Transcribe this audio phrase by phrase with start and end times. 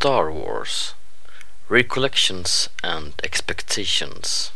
[0.00, 0.94] Star Wars
[1.68, 4.50] Recollections and Expectations.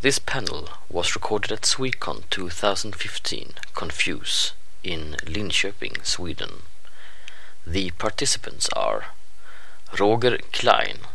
[0.00, 6.62] This panel was recorded at Swecon 2015 Confuse in Linköping, Sweden.
[7.64, 9.04] The participants are
[9.96, 11.06] Roger Klein,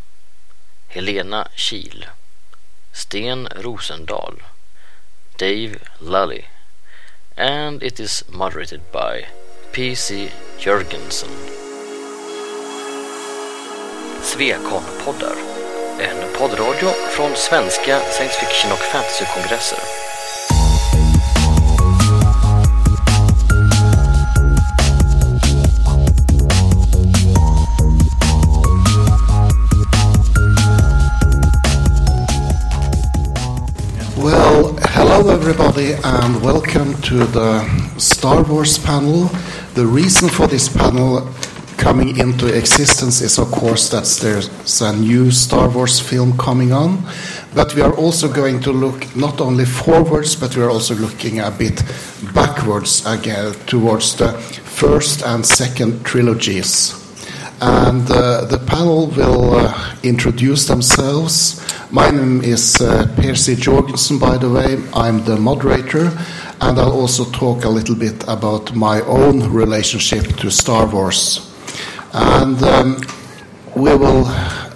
[0.88, 2.05] Helena Kiel,
[2.94, 4.39] Sten Rosendahl,
[5.38, 6.46] Dave Lally,
[7.36, 9.25] and it is moderated by
[9.73, 10.32] P.C.
[10.60, 11.62] Jörgensen.
[14.24, 15.36] Swecon-poddar,
[16.00, 19.80] en poddradio från svenska science fiction och fantasykongresser.
[34.17, 37.61] Well, hello everybody, and welcome to the
[37.97, 39.30] Star Wars panel.
[39.73, 41.22] The reason for this panel
[41.83, 47.03] coming into existence is, of course, that there's a new Star Wars film coming on.
[47.53, 51.41] But we are also going to look not only forwards, but we are also looking
[51.41, 51.83] a bit
[52.33, 56.95] backwards again towards the first and second trilogies.
[57.59, 61.61] And uh, the panel will uh, introduce themselves.
[61.91, 64.81] My name is uh, Percy Jorgensen, by the way.
[64.93, 66.17] I'm the moderator,
[66.61, 71.52] and I'll also talk a little bit about my own relationship to Star Wars.
[72.14, 73.02] And um,
[73.75, 74.25] we will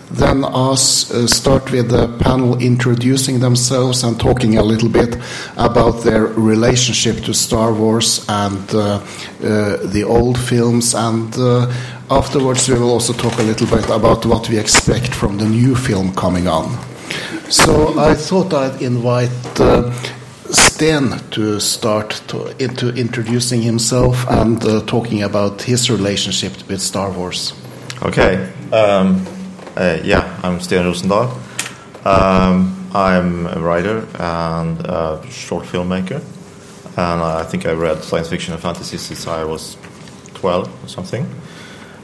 [0.10, 5.18] then uh, start with the panel introducing themselves and talking a little bit
[5.56, 10.96] about their relationship to Star Wars and uh, uh, the old films.
[10.96, 11.34] And
[12.10, 15.76] afterwards, we will also talk a little bit about what we expect from the new
[15.76, 16.76] film coming on.
[17.50, 19.30] So I thought I'd invite
[20.78, 27.10] Sten to start to, into introducing himself and uh, talking about his relationship with Star
[27.10, 27.54] Wars.
[28.04, 28.48] Okay.
[28.72, 29.26] Um,
[29.76, 31.32] uh, yeah, I'm Sten Rosendahl.
[32.06, 36.22] Um, I'm a writer and a short filmmaker.
[36.96, 39.78] And I think I read science fiction and fantasy since I was
[40.36, 41.24] 12 or something.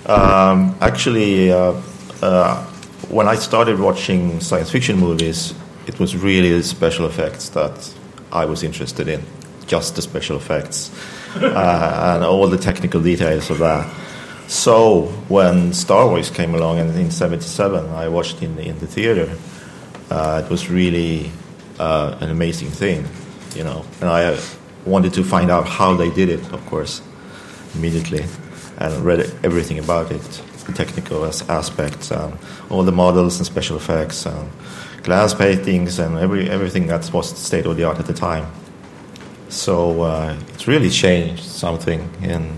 [0.08, 1.80] Um, actually, uh,
[2.24, 2.66] uh,
[3.10, 5.54] when I started watching science fiction movies,
[5.86, 7.94] it was really the special effects that
[8.34, 9.22] I was interested in,
[9.68, 10.92] just the special effects
[11.36, 13.90] uh, and all the technical details of that.
[14.48, 19.38] So when Star Wars came along in, in '77, I watched in in the theater.
[20.10, 21.32] Uh, it was really
[21.80, 23.08] uh, an amazing thing,
[23.56, 24.38] you know, and I
[24.86, 27.02] wanted to find out how they did it, of course,
[27.74, 28.26] immediately,
[28.78, 30.22] and read everything about it,
[30.68, 32.38] the technical as- aspects, and
[32.70, 34.50] all the models and special effects, and
[35.04, 38.46] glass paintings, and every everything that was state of the art at the time.
[39.50, 42.58] So uh, it really changed something in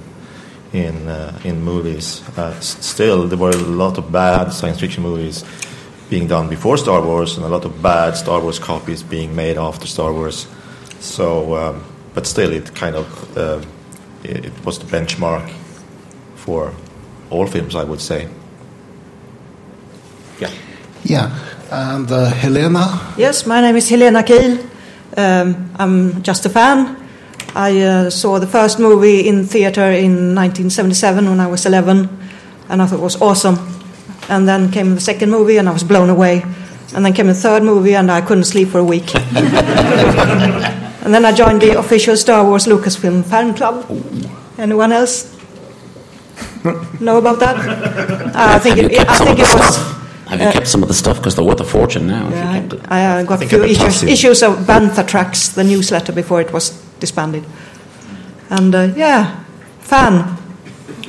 [0.74, 2.24] in uh, in movies.
[2.38, 5.44] Uh, still, there were a lot of bad science fiction movies
[6.10, 9.58] being done before Star Wars, and a lot of bad Star Wars copies being made
[9.58, 10.48] after Star Wars.
[11.00, 13.62] So, um, but still, it kind of uh,
[14.24, 15.50] it, it was the benchmark
[16.36, 16.74] for
[17.30, 18.28] all films, I would say.
[20.40, 20.52] Yeah.
[21.04, 21.40] Yeah,
[21.76, 23.14] and uh, Helena.
[23.18, 24.60] Yes, my name is Helena Kiel.
[25.18, 26.96] Um, I'm just a fan.
[27.54, 32.10] I uh, saw the first movie in theater in 1977 when I was 11,
[32.70, 33.58] and I thought it was awesome.
[34.30, 36.44] And then came the second movie, and I was blown away.
[36.96, 39.14] And then came the third movie, and I couldn't sleep for a week.
[39.16, 43.86] and then I joined the official Star Wars Lucasfilm fan club.
[44.58, 45.36] Anyone else
[47.02, 47.56] know about that?
[47.58, 49.95] Uh, I think it, I think it was.
[50.28, 52.28] Have you kept some of the stuff because they're worth a fortune now?
[52.28, 52.88] if you Yeah?
[52.90, 56.52] I uh, got a few I issues, issues of Bantha Tracks, the newsletter before it
[56.52, 57.46] was disbanded.
[58.50, 59.44] And uh, yeah,
[59.80, 60.38] fan.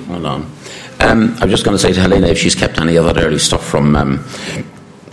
[0.09, 0.53] Hold on.
[1.01, 3.39] Um, I'm just going to say to Helena if she's kept any of that early
[3.39, 4.25] stuff from, um,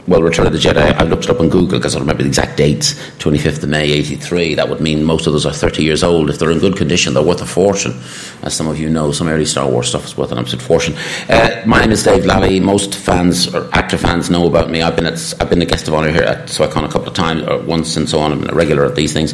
[0.07, 0.93] well, Return of the Jedi.
[0.93, 2.93] I looked it up on Google because I remember the exact dates.
[3.19, 4.55] 25th of May, 83.
[4.55, 6.29] That would mean most of those are 30 years old.
[6.29, 7.93] If they're in good condition, they're worth a fortune.
[8.41, 10.95] As some of you know, some early Star Wars stuff is worth an absolute fortune.
[11.29, 12.59] Uh, my name is Dave Lally.
[12.59, 14.81] Most fans or actor fans know about me.
[14.81, 17.13] I've been at, I've been a guest of honour here at Swecon a couple of
[17.13, 18.33] times, or once and so on.
[18.33, 19.33] I'm a regular at these things.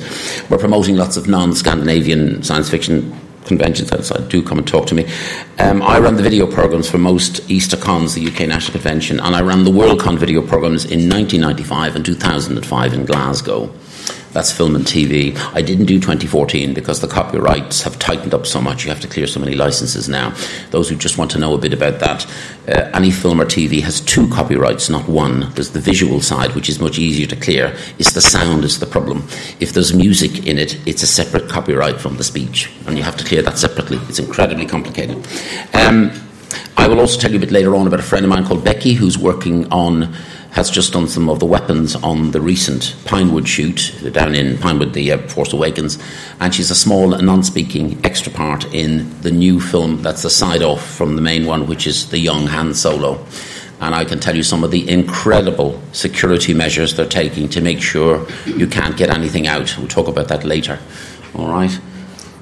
[0.49, 3.11] We're promoting lots of non-Scandinavian science fiction
[3.49, 5.05] conventions outside, do come and talk to me.
[5.57, 9.41] Um, I run the video programs for most Eastercons, the UK National Convention, and I
[9.41, 13.69] ran the Worldcon video programs in 1995 and 2005 in Glasgow.
[14.31, 15.35] That's film and TV.
[15.53, 18.83] I didn't do 2014 because the copyrights have tightened up so much.
[18.83, 20.35] You have to clear so many licenses now.
[20.69, 22.25] Those who just want to know a bit about that,
[22.67, 25.51] uh, any film or TV has two copyrights, not one.
[25.55, 27.75] There's the visual side, which is much easier to clear.
[27.97, 29.27] It's the sound is the problem.
[29.59, 33.17] If there's music in it, it's a separate copyright from the speech, and you have
[33.17, 33.97] to clear that separately.
[34.09, 35.25] It's incredibly complicated.
[35.73, 36.11] Um,
[36.77, 38.63] I will also tell you a bit later on about a friend of mine called
[38.63, 40.15] Becky who's working on
[40.51, 44.93] has just done some of the weapons on the recent Pinewood shoot down in Pinewood,
[44.93, 45.97] the uh, Force Awakens,
[46.39, 50.85] and she's a small non-speaking extra part in the new film that's a side off
[50.95, 53.23] from the main one, which is the young Han Solo.
[53.81, 57.81] And I can tell you some of the incredible security measures they're taking to make
[57.81, 59.73] sure you can't get anything out.
[59.77, 60.79] We'll talk about that later.
[61.35, 61.79] All right.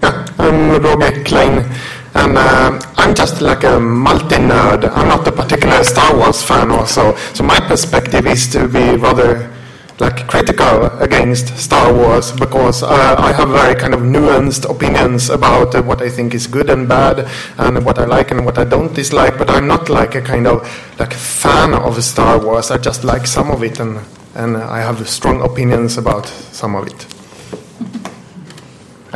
[0.03, 1.65] Yeah, I'm Roger Klein.
[2.13, 4.89] And uh, I'm just like a multi nerd.
[4.95, 7.15] I'm not a particular Star Wars fan, also.
[7.33, 9.53] So my perspective is to be rather
[9.99, 15.73] like critical against Star Wars because uh, I have very kind of nuanced opinions about
[15.73, 17.27] uh, what I think is good and bad
[17.57, 19.37] and what I like and what I don't dislike.
[19.37, 20.61] But I'm not like a kind of
[20.99, 22.71] like fan of Star Wars.
[22.71, 23.99] I just like some of it and
[24.35, 27.16] and I have strong opinions about some of it.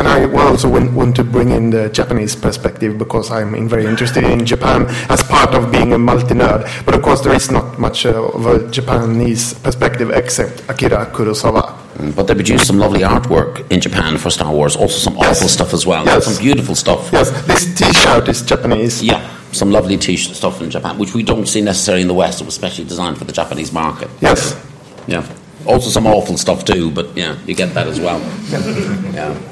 [0.02, 4.48] And I also want to bring in the Japanese perspective because I'm very interested in
[4.48, 6.64] Japan as part of being a multi nerd.
[6.86, 11.78] But of course, there is not much uh, of a Japanese perspective except Akira Kurosawa.
[11.98, 15.38] Mm, but they produced some lovely artwork in Japan for Star Wars, also some yes.
[15.38, 16.04] awful stuff as well.
[16.04, 16.26] Yes.
[16.26, 17.12] Some beautiful stuff.
[17.14, 19.04] Yes, this t shirt is Japanese.
[19.04, 19.22] Yeah,
[19.52, 22.42] some lovely t stuff in Japan, which we don't see necessarily in the West.
[22.42, 24.10] It was specially designed for the Japanese market.
[24.20, 24.60] Yes.
[25.06, 25.24] Yeah.
[25.68, 28.20] Also, some awful stuff too, but yeah, you get that as well.
[28.50, 29.14] yeah.
[29.14, 29.51] yeah.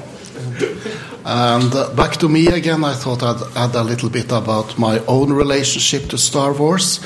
[1.26, 5.00] And uh, back to me again, I thought I'd add a little bit about my
[5.06, 7.00] own relationship to Star Wars.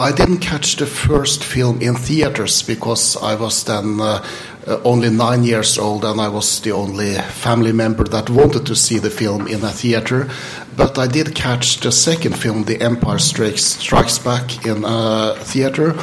[0.00, 4.24] I didn't catch the first film in theaters because I was then uh,
[4.64, 8.76] uh, only nine years old and I was the only family member that wanted to
[8.76, 10.30] see the film in a theater.
[10.76, 15.96] But I did catch the second film, The Empire Strikes, Strikes Back, in a theater.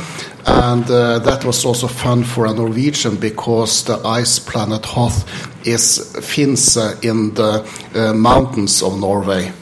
[0.46, 5.24] And uh, that was also fun for a Norwegian because the ice planet Hoth
[5.66, 7.66] is Finse in the
[7.96, 9.54] uh, mountains of Norway.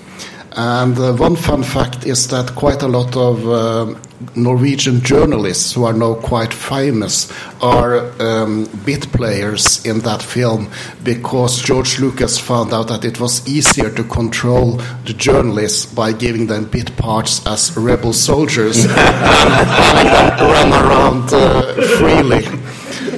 [0.55, 3.95] And uh, one fun fact is that quite a lot of uh,
[4.35, 7.31] Norwegian journalists who are now quite famous
[7.61, 10.69] are um, bit players in that film
[11.03, 16.47] because George Lucas found out that it was easier to control the journalists by giving
[16.47, 22.62] them bit parts as rebel soldiers and run around uh, freely.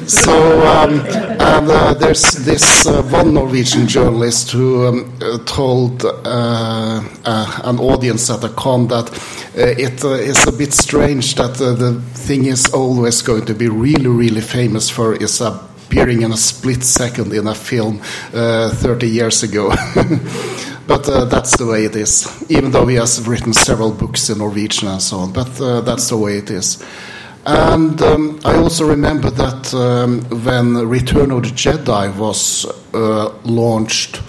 [0.08, 6.12] So, um, and uh, there's this uh, one Norwegian journalist who um, uh, told uh,
[7.26, 9.10] uh, an audience at a con that
[9.56, 14.42] it is a bit strange that the thing is always going to be really, really
[14.42, 18.00] famous for is appearing in a split second in a film
[18.32, 19.70] 30 years ago.
[20.88, 22.46] but uh, that's the way it is.
[22.50, 26.10] Even though he has written several books in Norwegian and so on, but uh, that's
[26.10, 26.84] the way it is.
[27.46, 34.20] And um, I also remember that um, when Return of the Jedi was uh, launched,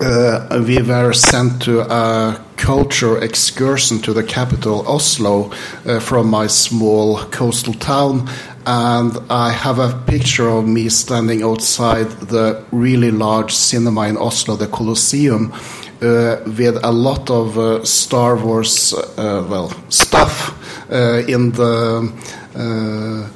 [0.00, 5.50] uh, we were sent to a culture excursion to the capital, Oslo,
[5.84, 8.30] uh, from my small coastal town.
[8.64, 14.56] And I have a picture of me standing outside the really large cinema in Oslo,
[14.56, 15.52] the Colosseum,
[16.00, 20.54] uh, with a lot of uh, Star Wars, uh, well, stuff
[20.90, 23.30] in the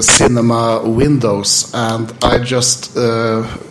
[0.00, 2.96] cinema windows, and I just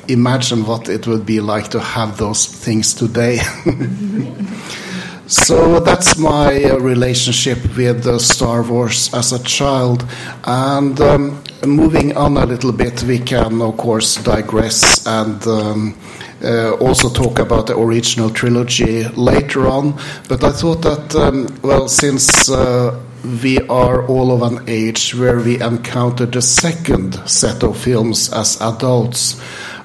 [0.07, 3.39] imagine what it would be like to have those things today.
[5.29, 10.03] So that's my uh, relationship with uh, Star Wars as a child.
[10.43, 15.95] And um, moving on a little bit, we can, of course, digress and um,
[16.43, 19.97] uh, also talk about the original trilogy later on.
[20.27, 22.99] But I thought that, um, well, since uh,
[23.43, 28.61] we are all of an age where we encountered the second set of films as
[28.61, 29.39] adults,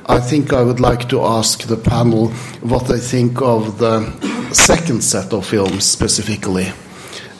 [0.06, 2.28] I think I would like to ask the panel
[2.60, 4.04] what they think of the
[4.52, 6.72] second set of films specifically.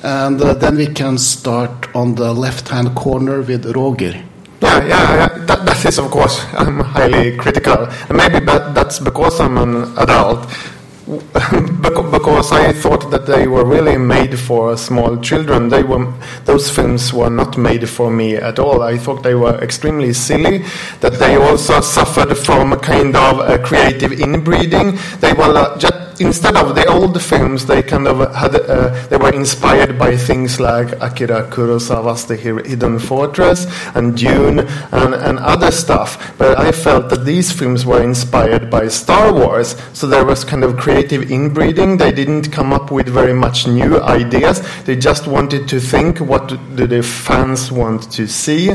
[0.02, 4.23] And uh, then we can start on the left hand corner with Roger.
[4.64, 5.44] Yeah, yeah, yeah.
[5.47, 7.87] That, that is, of course, I'm highly critical.
[8.09, 10.49] And maybe that, that's because I'm an adult.
[11.04, 15.68] because I thought that they were really made for small children.
[15.68, 16.11] They were
[16.47, 18.80] those films were not made for me at all.
[18.83, 20.64] I thought they were extremely silly.
[21.00, 24.97] That they also suffered from a kind of a creative inbreeding.
[25.21, 29.16] They were uh, just instead of the old films, they kind of had uh, they
[29.16, 35.71] were inspired by things like Akira Kurosawa's The Hidden Fortress and Dune and, and other
[35.71, 36.37] stuff.
[36.38, 40.64] But I felt that these films were inspired by Star Wars, so there was kind
[40.64, 41.97] of creative inbreeding.
[41.97, 44.62] They didn't come up with very much new ideas.
[44.85, 48.73] They just wanted to think what do the fans want to see.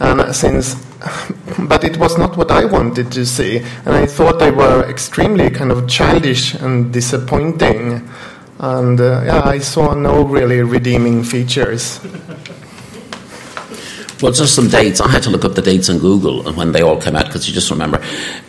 [0.00, 0.74] And since,
[1.68, 5.50] but it was not what I wanted to see, and I thought they were extremely
[5.50, 8.08] kind of childish and disappointing.
[8.58, 12.00] and uh, yeah, I saw no really redeeming features.
[14.22, 15.00] Well, just some dates.
[15.00, 17.26] I had to look up the dates on Google and when they all came out
[17.26, 18.00] because you just remember.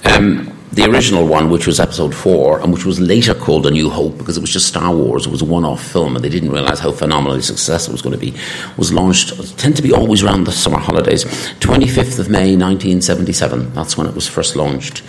[0.03, 3.91] Um, the original one, which was episode four, and which was later called A New
[3.91, 6.29] Hope because it was just Star Wars, it was a one off film, and they
[6.29, 8.35] didn't realize how phenomenally successful it was going to be,
[8.75, 11.25] was launched, tend to be always around the summer holidays,
[11.59, 13.71] 25th of May 1977.
[13.73, 15.03] That's when it was first launched.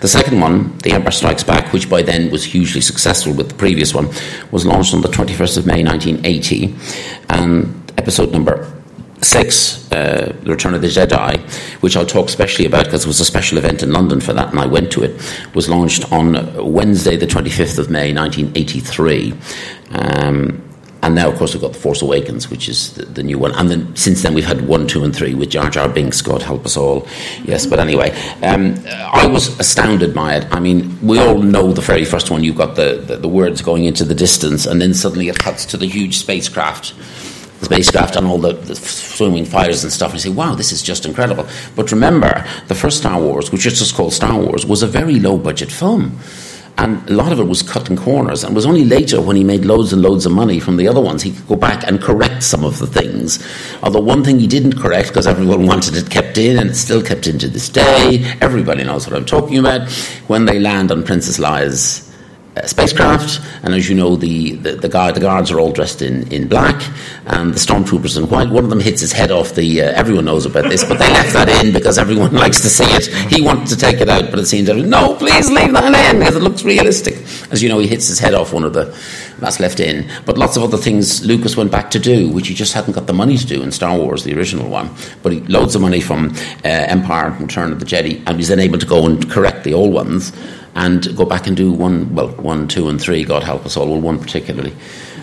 [0.00, 3.54] The second one, The Empire Strikes Back, which by then was hugely successful with the
[3.56, 4.08] previous one,
[4.50, 6.74] was launched on the 21st of May 1980,
[7.28, 8.79] and episode number
[9.22, 11.40] six, uh, The Return of the Jedi,
[11.82, 14.50] which I'll talk specially about because it was a special event in London for that,
[14.50, 15.20] and I went to it,
[15.54, 19.34] was launched on Wednesday, the 25th of May, 1983.
[19.92, 20.66] Um,
[21.02, 23.52] and now, of course, we've got The Force Awakens, which is the, the, new one.
[23.52, 26.42] And then since then, we've had one, two, and three with Jar Jar Binks, God
[26.42, 27.06] help us all.
[27.42, 28.10] Yes, but anyway,
[28.42, 30.46] um, I was astounded by it.
[30.50, 33.62] I mean, we all know the very first one, you've got the, the, the words
[33.62, 36.92] going into the distance, and then suddenly it cuts to the huge spacecraft
[37.62, 40.82] spacecraft and all the, the, swimming fires and stuff, and you say, wow, this is
[40.82, 41.46] just incredible.
[41.76, 45.20] But remember, the first Star Wars, which is just called Star Wars, was a very
[45.20, 46.18] low budget film.
[46.78, 48.42] And a lot of it was cutting corners.
[48.42, 50.88] And it was only later when he made loads and loads of money from the
[50.88, 53.44] other ones, he could go back and correct some of the things.
[53.82, 57.02] Although one thing he didn't correct, because everyone wanted it kept in, and it's still
[57.02, 58.24] kept in to this day.
[58.40, 59.90] Everybody knows what I'm talking about.
[60.28, 62.09] When they land on Princess Leia's
[62.56, 66.02] uh, spacecraft, and as you know, the, the, the, guard, the guards are all dressed
[66.02, 66.82] in, in black,
[67.26, 68.50] and the stormtroopers in white.
[68.50, 69.82] One of them hits his head off the.
[69.82, 72.84] Uh, everyone knows about this, but they left that in because everyone likes to see
[72.86, 73.06] it.
[73.32, 76.34] He wanted to take it out, but it seems no, please leave that in because
[76.34, 77.14] it looks realistic.
[77.52, 78.96] As you know, he hits his head off one of the.
[79.38, 82.54] That's left in, but lots of other things Lucas went back to do, which he
[82.54, 84.90] just hadn't got the money to do in Star Wars, the original one.
[85.22, 88.48] But he loads of money from uh, Empire, and Return of the Jedi, and he's
[88.48, 90.32] then able to go and correct the old ones
[90.74, 93.88] and go back and do one, well, one, two, and three, God help us all,
[93.88, 94.72] well, one particularly.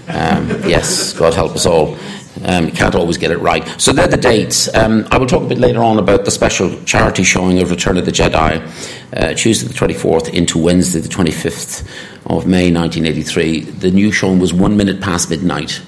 [0.07, 1.97] Um, yes, God help us all.
[2.45, 3.67] Um, can't always get it right.
[3.81, 4.73] So they're the dates.
[4.75, 7.97] Um, I will talk a bit later on about the special charity showing of Return
[7.97, 8.61] of the Jedi,
[9.13, 11.81] uh, Tuesday the 24th into Wednesday the 25th
[12.27, 13.61] of May 1983.
[13.61, 15.81] The new showing was one minute past midnight.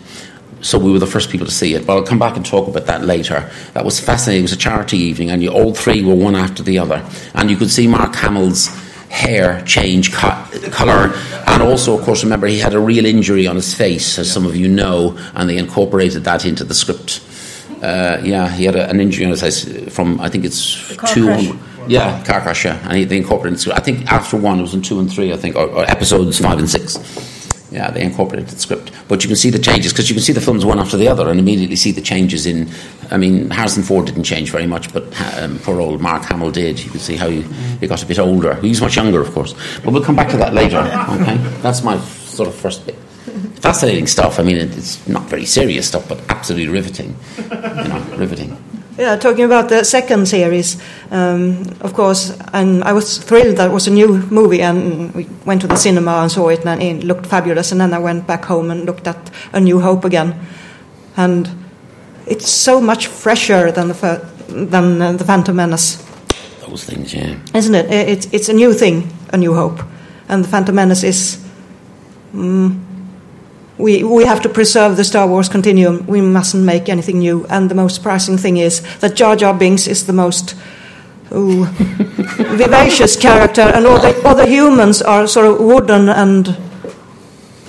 [0.61, 1.85] So we were the first people to see it.
[1.85, 3.49] But I'll come back and talk about that later.
[3.73, 4.41] That was fascinating.
[4.41, 7.07] It was a charity evening, and you, all three were one after the other.
[7.35, 8.67] And you could see Mark Hamill's
[9.09, 11.13] hair change co- colour.
[11.47, 14.45] And also, of course, remember he had a real injury on his face, as some
[14.45, 17.21] of you know, and they incorporated that into the script.
[17.81, 21.57] Uh, yeah, he had a, an injury on his face from, I think it's two.
[21.87, 22.77] Yeah, car crash, yeah.
[22.83, 25.37] And he, they incorporated I think after one, it was in two and three, I
[25.37, 26.97] think, or, or episodes five and six.
[27.71, 28.88] Yeah, they incorporated the script.
[29.09, 31.07] But you can see the changes because you can see the films one after the
[31.07, 32.69] other and immediately see the changes in.
[33.09, 35.03] I mean, Harrison Ford didn't change very much, but
[35.37, 36.79] um, poor old Mark Hamill did.
[36.79, 37.41] You can see how he,
[37.81, 38.53] he got a bit older.
[38.61, 39.55] He's much younger, of course.
[39.83, 40.77] But we'll come back to that later.
[40.77, 41.37] Okay?
[41.61, 42.95] That's my sort of first bit.
[43.61, 44.39] Fascinating stuff.
[44.39, 47.15] I mean, it's not very serious stuff, but absolutely riveting.
[47.37, 47.43] You
[47.89, 48.57] know, riveting.
[48.99, 50.77] Yeah, talking about the second series,
[51.09, 55.25] um, of course, and I was thrilled that it was a new movie, and we
[55.45, 57.71] went to the cinema and saw it, and it looked fabulous.
[57.71, 60.35] And then I went back home and looked at A New Hope again,
[61.15, 61.47] and
[62.27, 66.05] it's so much fresher than the than uh, the Phantom Menace.
[66.67, 67.89] Those things, yeah, isn't it?
[67.89, 69.81] It's it's a new thing, A New Hope,
[70.27, 71.37] and the Phantom Menace is.
[72.33, 72.88] Um,
[73.79, 76.05] we, we have to preserve the Star Wars continuum.
[76.05, 77.45] We mustn't make anything new.
[77.49, 80.53] And the most surprising thing is that Jar Jar Binks is the most
[81.31, 81.65] ooh,
[82.57, 86.09] vivacious character, and all the other humans are sort of wooden.
[86.09, 86.49] And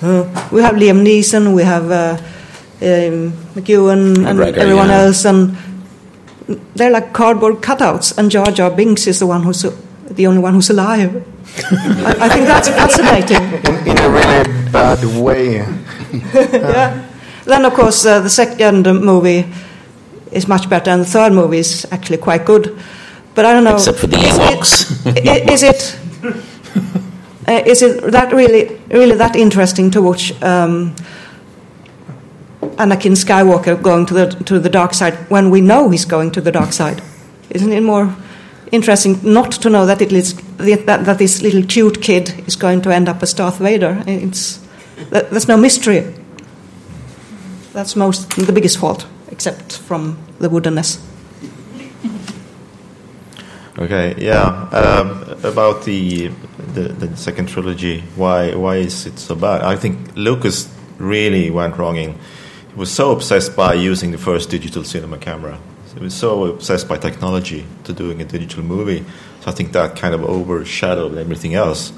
[0.02, 2.16] uh, we have Liam Neeson, we have uh,
[2.82, 5.02] um, McEwan, and McGregor, everyone yeah.
[5.02, 5.56] else, and
[6.74, 8.18] they're like cardboard cutouts.
[8.18, 11.24] And Jar Jar Binks is the one who's the only one who's alive.
[11.56, 13.42] I, I, think that's fascinating.
[13.66, 15.56] In, in a really bad way.
[16.52, 17.06] yeah.
[17.44, 19.46] Then, of course, uh, the second movie
[20.32, 22.78] is much better, and the third movie is actually quite good.
[23.34, 23.74] But I don't know.
[23.74, 24.90] Except for the Ewoks.
[25.52, 25.98] Is, it?
[27.48, 30.94] Uh, is it that really, really that interesting to watch um,
[32.76, 36.40] Anakin Skywalker going to the to the dark side when we know he's going to
[36.40, 37.02] the dark side?
[37.50, 38.14] Isn't it more
[38.72, 42.82] interesting not to know that it is that, that this little cute kid is going
[42.82, 44.02] to end up as Darth Vader?
[44.06, 44.60] It's
[45.10, 46.14] there's no mystery.
[47.72, 51.00] That's most the biggest fault, except from the woodenness.
[53.78, 54.68] Okay, yeah.
[54.72, 56.28] Um, about the,
[56.74, 59.62] the, the second trilogy, why why is it so bad?
[59.62, 62.12] I think Lucas really went wrong in.
[62.12, 65.58] He was so obsessed by using the first digital cinema camera.
[65.94, 69.04] He was so obsessed by technology to doing a digital movie.
[69.40, 71.92] So I think that kind of overshadowed everything else.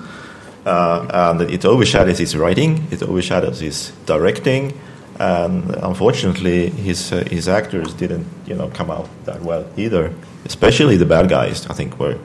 [0.65, 4.73] uh, and it overshadows his writing, it overshadows his directing,
[5.19, 10.13] and unfortunately, his uh, his actors didn't you know come out that well either.
[10.45, 12.17] Especially the bad guys, I think were.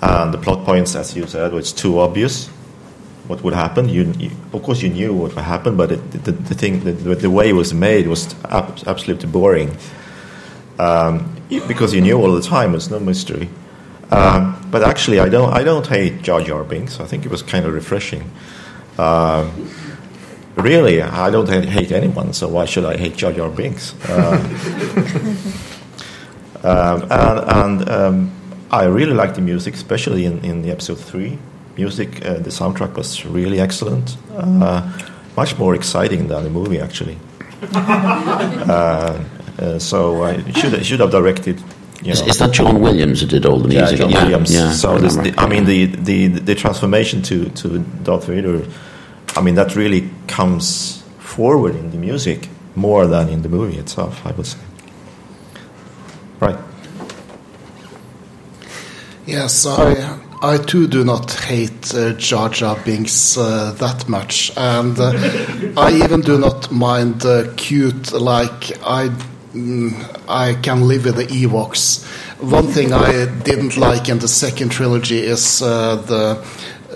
[0.00, 2.48] And the plot points, as you said, was too obvious.
[3.28, 3.88] What would happen?
[3.88, 6.92] You, you of course, you knew what would happen, but it, the, the thing, the,
[7.14, 9.76] the way it was made was ab- absolutely boring.
[10.78, 11.36] Um,
[11.68, 13.48] because you knew all the time, it's no mystery.
[14.10, 17.00] Um, but actually, I don't, I don't hate Jar Jar Binks.
[17.00, 18.30] I think it was kind of refreshing.
[18.98, 19.70] Um,
[20.56, 23.94] really, I don't hate anyone, so why should I hate Jar Jar Binks?
[26.64, 27.40] Um, and,
[27.80, 28.30] and um,
[28.70, 31.38] I really like the music, especially in, in the episode three.
[31.76, 34.92] Music, uh, the soundtrack was really excellent, uh,
[35.36, 37.18] much more exciting than the movie actually.
[37.72, 39.22] Uh,
[39.58, 41.60] uh, so I should should have directed.
[42.02, 43.98] You Is, know, is that John Williams who did all the yeah, music?
[43.98, 44.52] John Williams.
[44.52, 48.66] Yeah, so I this, the, I mean, the, the the transformation to to Darth Vader,
[49.36, 54.26] I mean, that really comes forward in the music more than in the movie itself.
[54.26, 54.58] I would say.
[56.40, 56.58] Right.
[59.26, 64.98] Yes, I, I too do not hate uh, Jar Jar Binks uh, that much, and
[64.98, 65.12] uh,
[65.76, 68.12] I even do not mind uh, cute.
[68.12, 69.10] Like I,
[69.54, 72.04] I can live with the Ewoks.
[72.40, 76.42] One thing I didn't like in the second trilogy is uh, the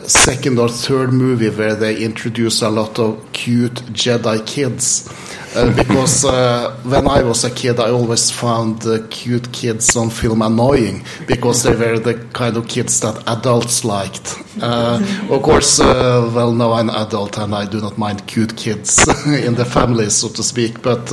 [0.08, 5.06] second or third movie where they introduce a lot of cute Jedi kids.
[5.54, 10.08] Uh, because uh, when I was a kid, I always found the cute kids on
[10.08, 14.34] film annoying because they were the kind of kids that adults liked.
[14.62, 14.98] Uh,
[15.30, 19.06] of course, uh, well, now I'm an adult and I do not mind cute kids
[19.26, 21.12] in the family, so to speak, but.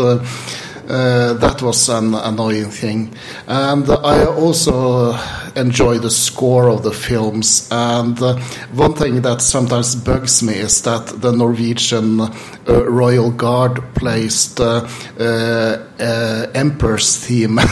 [0.90, 3.14] Uh, uh, that was an annoying thing.
[3.48, 5.18] And I also
[5.56, 7.68] enjoy the score of the films.
[7.72, 8.38] And uh,
[8.74, 12.30] one thing that sometimes bugs me is that the Norwegian uh,
[12.68, 14.84] Royal Guard plays the
[15.20, 17.60] uh, uh, Emperor's theme.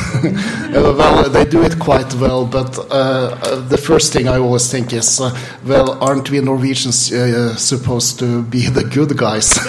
[0.71, 4.71] Uh, well, they do it quite well, but uh, uh, the first thing I always
[4.71, 9.59] think is, uh, well, aren't we Norwegians uh, supposed to be the good guys?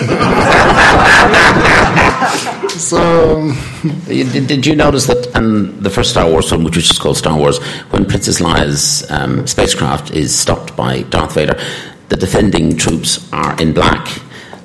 [2.78, 2.98] so.
[2.98, 7.00] um, Did, did you notice that in the first Star Wars film, which was just
[7.00, 7.58] called Star Wars,
[7.90, 11.58] when Princess Leia's um, spacecraft is stopped by Darth Vader,
[12.08, 14.06] the defending troops are in black,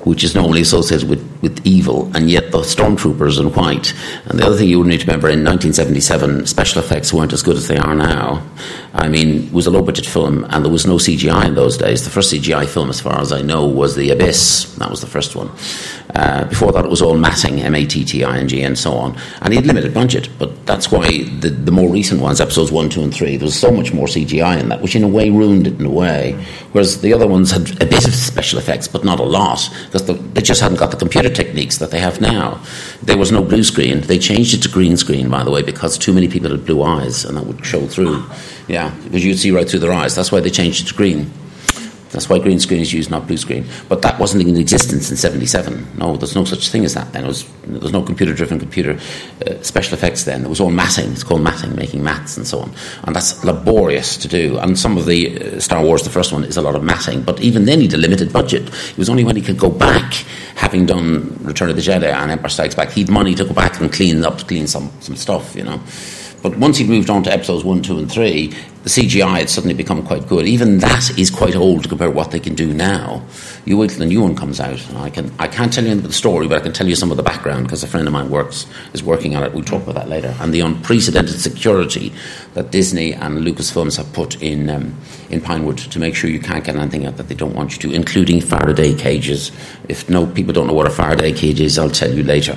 [0.04, 3.92] which is normally associated with, with evil, and yet the stormtroopers in white.
[4.26, 7.42] And the other thing you would need to remember in 1977, special effects weren't as
[7.42, 8.46] good as they are now.
[8.94, 11.76] I mean, it was a low budget film, and there was no CGI in those
[11.76, 12.04] days.
[12.04, 14.76] The first CGI film, as far as I know, was The Abyss.
[14.76, 15.50] That was the first one.
[16.14, 18.78] Uh, before that, it was all matting, M A T T I N G, and
[18.78, 19.16] so on.
[19.42, 21.06] And he had limited budget, but that's why
[21.40, 24.06] the, the more recent ones, episodes one, two, and three, there was so much more
[24.06, 26.32] CGI in that, which in a way ruined it in a way.
[26.72, 30.06] Whereas the other ones had a bit of special effects, but not a lot, because
[30.06, 32.62] the, they just hadn't got the computer techniques that they have now.
[33.02, 34.00] There was no blue screen.
[34.00, 36.82] They changed it to green screen, by the way, because too many people had blue
[36.82, 38.24] eyes, and that would show through.
[38.66, 40.14] Yeah, because you'd see right through their eyes.
[40.14, 41.30] That's why they changed it to green.
[42.10, 43.66] That's why green screen is used, not blue screen.
[43.88, 45.98] But that wasn't in existence in '77.
[45.98, 47.12] No, there's no such thing as that.
[47.12, 48.98] Then it was there was no computer-driven computer
[49.46, 50.24] uh, special effects.
[50.24, 51.12] Then it was all matting.
[51.12, 52.72] It's called matting, making mats and so on.
[53.04, 54.58] And that's laborious to do.
[54.58, 57.22] And some of the uh, Star Wars, the first one, is a lot of matting.
[57.22, 58.68] But even then, he had a limited budget.
[58.68, 60.14] It was only when he could go back,
[60.54, 63.80] having done Return of the Jedi and Empire Strikes Back, he'd money to go back
[63.80, 65.54] and clean up, clean some some stuff.
[65.54, 65.80] You know.
[66.42, 69.74] But once he'd moved on to episodes one, two, and three, the CGI had suddenly
[69.74, 70.46] become quite good.
[70.46, 73.22] Even that is quite old to compare to what they can do now.
[73.64, 74.80] You wait till the new one comes out.
[74.88, 77.10] And I can I can't tell you the story, but I can tell you some
[77.10, 79.52] of the background because a friend of mine works is working on it.
[79.52, 80.34] We'll talk about that later.
[80.40, 82.12] And the unprecedented security
[82.54, 84.94] that Disney and Lucasfilms have put in um,
[85.28, 87.90] in Pinewood to make sure you can't get anything out that they don't want you
[87.90, 89.50] to, including Faraday cages.
[89.88, 92.56] If no people don't know what a Faraday cage is, I'll tell you later.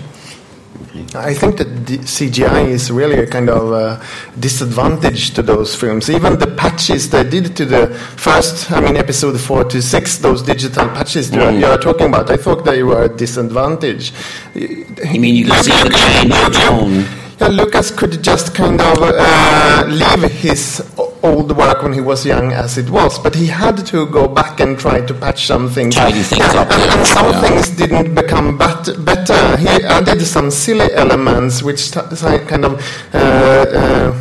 [1.15, 4.03] I think that the CGI is really a kind of uh,
[4.37, 6.09] disadvantage to those films.
[6.09, 10.41] Even the patches they did to the first, I mean, episode four to six, those
[10.43, 14.11] digital patches you are- you are talking about, I thought they were a disadvantage.
[14.53, 17.05] You mean you can see the change of tone?
[17.39, 20.83] Yeah, Lucas could just kind of uh, leave his
[21.23, 24.59] old work when he was young as it was, but he had to go back
[24.59, 25.95] and try to patch some things.
[25.95, 26.97] Tidy things up, And, yeah.
[26.97, 27.41] and some Yeah.
[27.41, 29.57] things didn't become bet- better.
[29.57, 31.99] He added some silly elements which t-
[32.47, 32.73] kind of
[33.13, 34.15] uh, uh,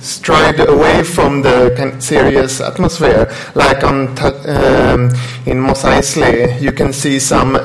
[0.00, 3.32] stride away from the kind of serious atmosphere.
[3.54, 5.10] Like on um,
[5.46, 7.60] in Mos Eisley, you can see some uh,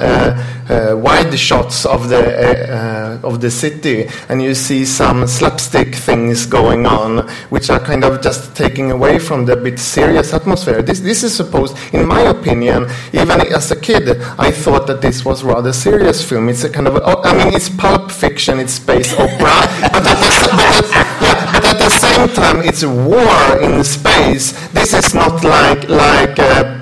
[0.69, 6.45] uh, wide shots of the uh, of the city, and you see some slapstick things
[6.45, 10.81] going on, which are kind of just taking away from the bit serious atmosphere.
[10.81, 15.23] This this is supposed, in my opinion, even as a kid, I thought that this
[15.23, 16.49] was rather serious film.
[16.49, 19.55] It's a kind of, I mean, it's pulp fiction, it's space opera,
[19.91, 20.03] but,
[22.15, 24.51] same time, it's a war in space.
[24.69, 26.39] This is not like like.
[26.39, 26.81] Uh,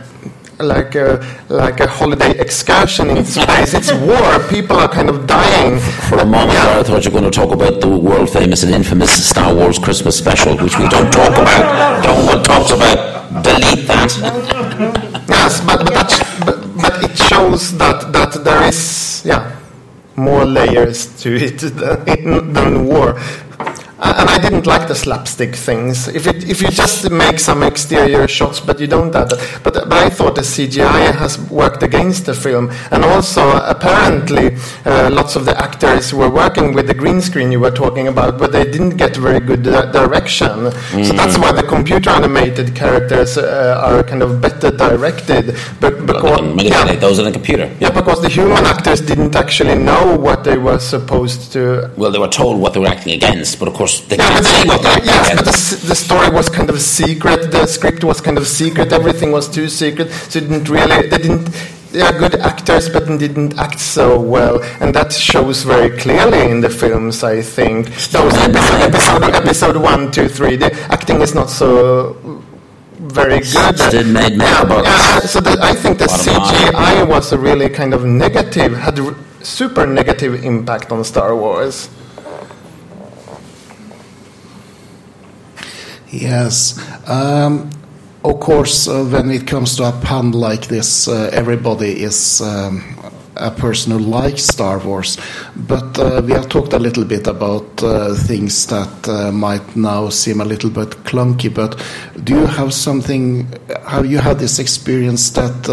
[0.60, 1.20] like a
[1.50, 3.74] like a holiday excursion in space.
[3.74, 4.40] It's war.
[4.50, 5.80] People are kind of dying.
[6.08, 8.64] For a moment there, I thought you were going to talk about the world famous
[8.64, 12.04] and infamous Star Wars Christmas special, which we don't talk about.
[12.06, 12.98] No one talks about.
[13.44, 14.12] Delete that.
[15.28, 16.10] yes, but but,
[16.46, 19.60] but but it shows that that there is yeah
[20.16, 21.58] more layers to it
[22.06, 23.20] than, than war
[24.04, 26.08] and I didn't like the slapstick things.
[26.10, 29.62] If it, if you just make some exterior shots, but you don't add that.
[29.64, 35.10] But, but I thought the CGI has worked against the film, and also apparently uh,
[35.10, 38.52] lots of the actors were working with the green screen you were talking about, but
[38.52, 40.50] they didn't get very good uh, direction.
[40.50, 41.06] Mm.
[41.06, 45.56] So that's why the computer animated characters uh, are kind of better directed.
[45.80, 47.74] But because yeah, those in the computer.
[47.80, 51.90] Yeah, because the human actors didn't actually know what they were supposed to.
[51.96, 54.42] Well, they were told what they were acting against, but of course course, they yeah,
[54.42, 57.52] can't Yes, but the, the, story was kind of secret.
[57.52, 58.92] The script was kind of secret.
[58.92, 60.12] Everything was too secret.
[60.12, 61.08] So it didn't really.
[61.08, 61.50] They didn't.
[61.92, 66.62] They are good actors, but didn't act so well, and that shows very clearly in
[66.62, 67.24] the films.
[67.24, 70.56] I think those episode, episode, episode one, two, three.
[70.56, 72.42] The acting is not so
[72.98, 73.78] very good.
[73.78, 78.06] Still made yeah, yeah, so the, I think the CGI was a really kind of
[78.06, 79.00] negative, had
[79.44, 81.90] super negative impact on Star Wars.
[86.14, 86.80] Yes.
[87.10, 87.72] Um,
[88.24, 92.84] of course, uh, when it comes to a pun like this, uh, everybody is um,
[93.36, 95.18] a person who likes Star Wars.
[95.56, 100.10] But uh, we have talked a little bit about uh, things that uh, might now
[100.10, 101.52] seem a little bit clunky.
[101.52, 101.84] But
[102.24, 103.52] do you have something?
[103.88, 105.68] Have you had this experience that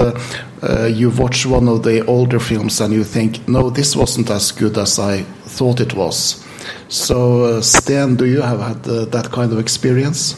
[0.62, 4.52] uh, you watch one of the older films and you think, no, this wasn't as
[4.52, 6.46] good as I thought it was?
[6.88, 10.36] So, uh, Sten, do you have had uh, that kind of experience?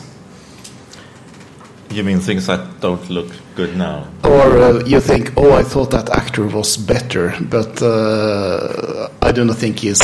[1.91, 4.09] You mean things that don't look good now?
[4.25, 9.53] Or uh, you think, oh, I thought that actor was better, but uh, I don't
[9.55, 10.01] think he's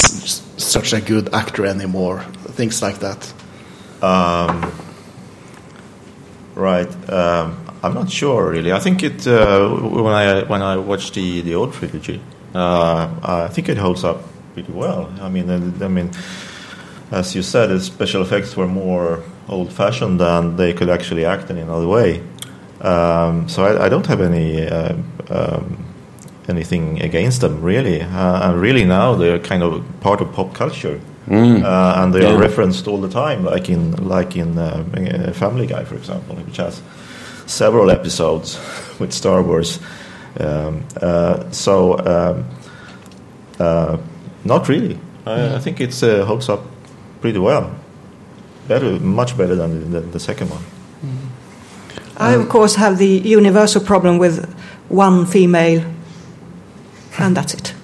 [0.58, 2.20] such a good actor anymore.
[2.56, 3.32] Things like that.
[4.02, 4.70] Um,
[6.54, 7.10] right.
[7.10, 8.72] Um, I'm not sure really.
[8.72, 12.20] I think it uh, when I when I watched the the old trilogy,
[12.54, 14.22] uh, I think it holds up
[14.62, 15.10] pretty well.
[15.20, 15.50] I mean,
[15.82, 16.10] I mean,
[17.10, 21.58] as you said, the special effects were more old-fashioned than they could actually act in
[21.58, 22.22] another way.
[22.80, 24.94] Um, so I, I, don't have any uh,
[25.30, 25.84] um,
[26.46, 31.00] anything against them really, uh, and really now they're kind of part of pop culture.
[31.26, 31.62] Mm.
[31.62, 32.34] Uh, and they yeah.
[32.34, 36.56] are referenced all the time, like in like in uh, Family Guy, for example, which
[36.58, 36.80] has
[37.46, 38.58] several episodes
[39.00, 39.80] with Star Wars.
[40.38, 42.44] Um, uh, so um,
[43.58, 43.98] uh,
[44.48, 44.98] not really.
[45.26, 46.60] I, I think it uh, holds up
[47.20, 47.70] pretty well.
[48.66, 50.62] Better, much better than the, the second one.
[52.16, 54.44] I, of course, have the universal problem with
[54.88, 55.84] one female,
[57.18, 57.74] and that's it.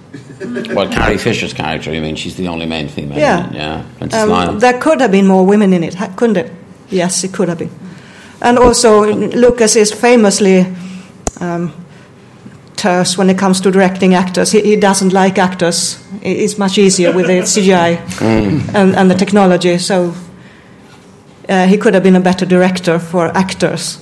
[0.75, 3.19] well, Carrie Fisher's character, I mean, she's the only main female.
[3.19, 3.53] Yeah.
[3.53, 3.85] Yeah.
[4.13, 6.53] Um, there could have been more women in it, couldn't it?
[6.91, 7.71] Yes, it could have been.
[8.43, 10.67] And also, Lucas is famously
[11.41, 11.73] um,
[12.77, 14.51] terse when it comes to directing actors.
[14.51, 16.04] He, he doesn't like actors.
[16.25, 18.75] It's much easier with the CGI mm.
[18.75, 19.79] and, and, the technology.
[19.79, 20.15] So
[21.49, 23.99] uh, he could have been a better director for actors.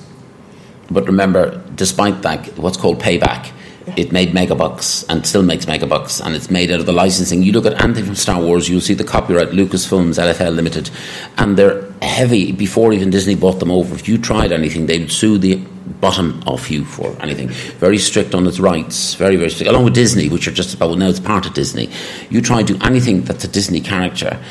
[0.89, 3.51] But remember, despite that, what's called payback,
[3.97, 7.43] it made megabucks and still makes megabucks, and it's made out of the licensing.
[7.43, 10.89] You look at anything from Star Wars, you'll see the copyright Lucasfilms, LFL Limited,
[11.37, 13.95] and they're heavy before even Disney bought them over.
[13.95, 17.49] If you tried anything, they'd sue the bottom off you for anything.
[17.79, 20.89] Very strict on its rights, very, very strict, along with Disney, which are just about,
[20.89, 21.89] well, now it's part of Disney.
[22.29, 24.41] You try to do anything that's a Disney character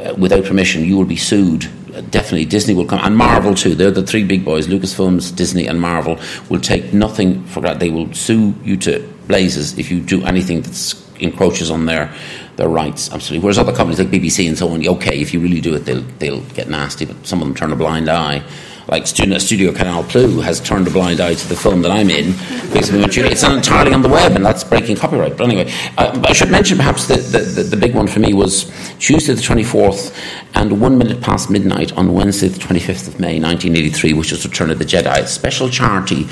[0.00, 1.68] uh, without permission, you will be sued
[2.10, 3.74] definitely Disney will come, and Marvel too.
[3.74, 7.80] They're the three big boys: Lucasfilms, Disney, and Marvel will take nothing for that.
[7.80, 12.12] They will sue you to blazes if you do anything that encroaches on their
[12.56, 13.10] their rights.
[13.12, 13.44] Absolutely.
[13.44, 16.02] Whereas other companies like BBC and so on, okay, if you really do it, they'll
[16.18, 17.04] they'll get nasty.
[17.04, 18.42] But some of them turn a blind eye.
[18.88, 22.10] Like Studio, Studio Canal Plus has turned a blind eye to the film that I'm
[22.10, 22.34] in.
[22.74, 25.36] It's not entirely on the web, and that's breaking copyright.
[25.36, 28.64] But anyway, uh, I should mention perhaps the, the, the, big one for me was
[28.98, 30.14] Tuesday the 24th
[30.54, 34.70] and one minute past midnight on Wednesday the 25th of May 1983, which was Return
[34.70, 36.22] of the Jedi, special charity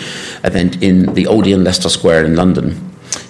[0.45, 2.85] event in the Odeon Leicester Square in London.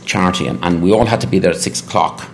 [0.04, 2.28] Charity, and, and we all had to be there at six o'clock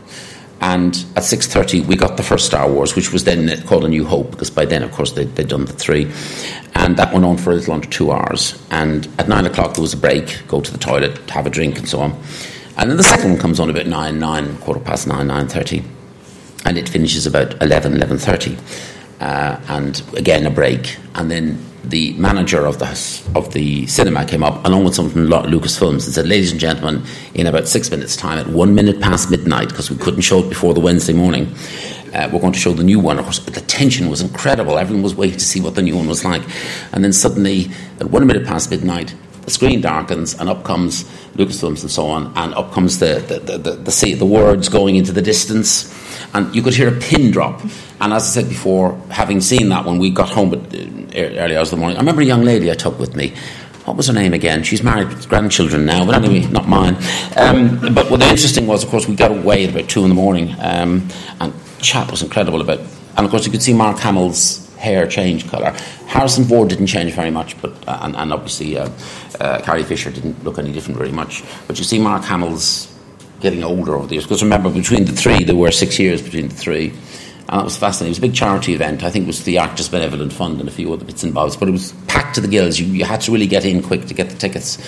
[0.64, 4.06] and at 6.30 we got the first star wars which was then called a new
[4.06, 6.10] hope because by then of course they, they'd done the three.
[6.74, 8.60] And that went on for a little under two hours.
[8.70, 11.78] And at 9 o'clock there was a break go to the toilet have a drink
[11.78, 12.12] and so on.
[12.78, 15.84] And then the second one comes on about 9 9 quarter past 9 9.30
[16.64, 18.58] and it finishes about 11 11.30
[19.20, 20.96] uh, and again a break.
[21.14, 22.88] And then the manager of the
[23.34, 27.46] of the cinema came up along with from Lucasfilms and said, "Ladies and gentlemen, in
[27.46, 30.74] about six minutes' time, at one minute past midnight, because we couldn't show it before
[30.74, 31.52] the Wednesday morning,
[32.14, 34.78] uh, we're going to show the new one." Of course, but the tension was incredible.
[34.78, 36.42] Everyone was waiting to see what the new one was like,
[36.92, 37.70] and then suddenly,
[38.00, 41.04] at one minute past midnight, the screen darkens, and up comes
[41.36, 44.96] Lucasfilms and so on, and up comes the the the, the, the, the words going
[44.96, 45.92] into the distance,
[46.34, 47.60] and you could hear a pin drop.
[48.00, 51.56] And as I said before, having seen that when we got home at uh, early
[51.56, 53.34] hours of the morning, I remember a young lady I took with me.
[53.84, 54.62] What was her name again?
[54.62, 56.96] She's married with grandchildren now, but anyway, not mine.
[57.36, 60.08] Um, but what the interesting was, of course, we got away at about two in
[60.08, 61.06] the morning, um,
[61.40, 62.80] and chat was incredible about.
[63.16, 65.70] And of course, you could see Mark Hamill's hair change colour.
[66.06, 68.88] Harrison Ford didn't change very much, but uh, and, and, obviously uh,
[69.40, 71.42] uh, Carrie Fisher didn't look any different very much.
[71.66, 72.93] But you see Mark Hamill's
[73.44, 74.24] getting older over the years.
[74.24, 76.88] Because remember, between the three, there were six years between the three.
[77.46, 78.08] And that was fascinating.
[78.08, 79.04] It was a big charity event.
[79.04, 81.56] I think it was the Actors Benevolent Fund and a few other bits and bobs.
[81.56, 82.80] But it was packed to the gills.
[82.80, 84.78] You, you had to really get in quick to get the tickets.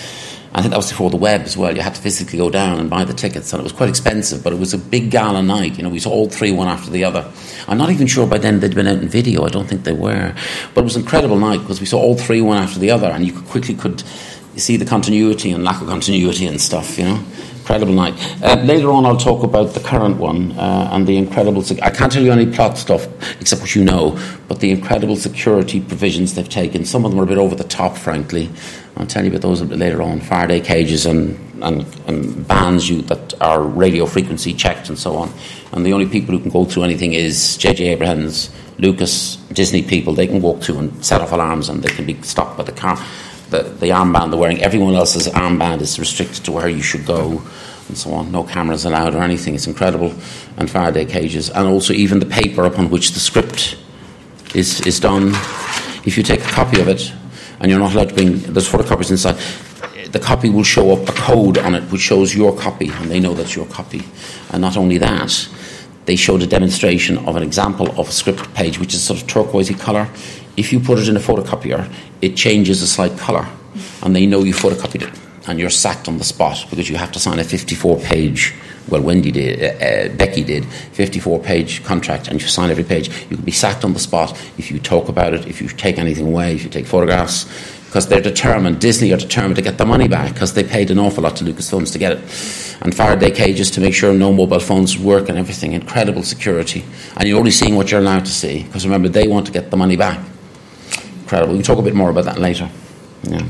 [0.55, 1.77] I think that was before the web as well.
[1.77, 4.42] You had to physically go down and buy the tickets, and it was quite expensive.
[4.42, 5.77] But it was a big gala night.
[5.77, 7.31] You know, we saw all three one after the other.
[7.69, 9.45] I'm not even sure by then they'd been out in video.
[9.45, 10.35] I don't think they were.
[10.73, 13.09] But it was an incredible night because we saw all three one after the other,
[13.09, 14.03] and you quickly could
[14.57, 16.97] see the continuity and lack of continuity and stuff.
[16.97, 17.25] You know
[17.66, 18.14] incredible night.
[18.44, 21.62] Uh, later on, I'll talk about the current one uh, and the incredible.
[21.62, 23.09] Sec- I can't tell you any plot stuff
[23.40, 26.85] except what you know, but the incredible security provisions they've taken.
[26.85, 28.50] Some of them are a bit over the top, frankly.
[28.96, 30.20] I'll tell you about those a bit later on.
[30.20, 35.33] Faraday cages and, and, and bands you that are radio frequency checked and so on.
[35.72, 37.88] And the only people who can go through anything is J.J.
[37.88, 38.48] Abrams,
[38.79, 40.14] Lucas, Disney people.
[40.14, 42.72] They can walk through and set off alarms and they can be stopped by the
[42.72, 42.96] car
[43.50, 44.62] the, the armband they're wearing.
[44.62, 47.42] Everyone else's armband is restricted to where you should go
[47.88, 48.32] and so on.
[48.32, 49.54] No cameras allowed or anything.
[49.54, 50.14] It's incredible.
[50.56, 51.50] And Faraday cages.
[51.50, 53.78] And also, even the paper upon which the script
[54.54, 55.28] is, is done.
[56.04, 57.12] If you take a copy of it
[57.61, 59.37] and you're not allowed to bring, there's photocopies inside,
[60.12, 63.20] the copy will show up a code on it which shows your copy, and they
[63.20, 64.02] know that's your copy.
[64.50, 65.48] And not only that,
[66.04, 69.26] they showed a demonstration of an example of a script page which is sort of
[69.26, 70.09] turquoisey colour.
[70.57, 71.90] If you put it in a photocopier,
[72.23, 73.47] it changes a slight colour,
[74.03, 77.12] and they know you photocopied it, and you're sacked on the spot because you have
[77.12, 78.55] to sign a 54 page.
[78.88, 83.09] Well, Wendy did, uh, uh, Becky did, 54 page contract, and you sign every page.
[83.31, 85.99] You can be sacked on the spot if you talk about it, if you take
[85.99, 87.45] anything away, if you take photographs
[87.97, 90.99] because they're determined, Disney are determined to get the money back because they paid an
[90.99, 92.19] awful lot to Lucasfilms to get it.
[92.83, 95.73] And Faraday cages to make sure no mobile phones work and everything.
[95.73, 96.85] Incredible security.
[97.16, 99.71] And you're only seeing what you're allowed to see because remember, they want to get
[99.71, 100.21] the money back.
[101.26, 101.54] Incredible.
[101.54, 102.70] We can talk a bit more about that later.
[103.24, 103.42] Yeah.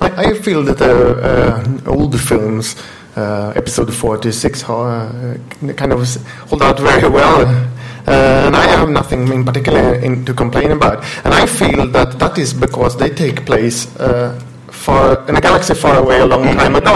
[0.00, 2.74] I, I feel that uh, uh, old films,
[3.14, 5.38] uh, episode 46, uh,
[5.76, 6.16] kind of
[6.48, 7.70] hold out very well
[8.06, 11.04] uh, and I have nothing in particular in, to complain about.
[11.24, 15.74] And I feel that that is because they take place uh, far in a galaxy
[15.74, 16.92] far away a long time ago.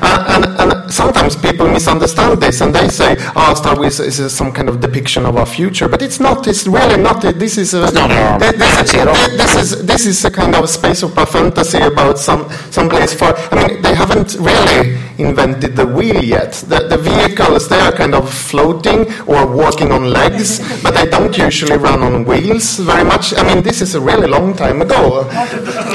[0.00, 0.45] Uh, and, and,
[0.90, 5.26] sometimes people misunderstand this and they say, "Oh, Star Wars is some kind of depiction
[5.26, 6.46] of our future," but it's not.
[6.46, 7.22] It's really not.
[7.22, 12.18] This is a, this, this, is this is a kind of space opera fantasy about
[12.18, 13.34] some some place far.
[13.52, 16.52] I mean, they haven't really invented the wheel yet.
[16.52, 21.36] The, the vehicles they are kind of floating or walking on legs, but they don't
[21.36, 23.34] usually run on wheels very much.
[23.36, 25.22] I mean, this is a really long time ago.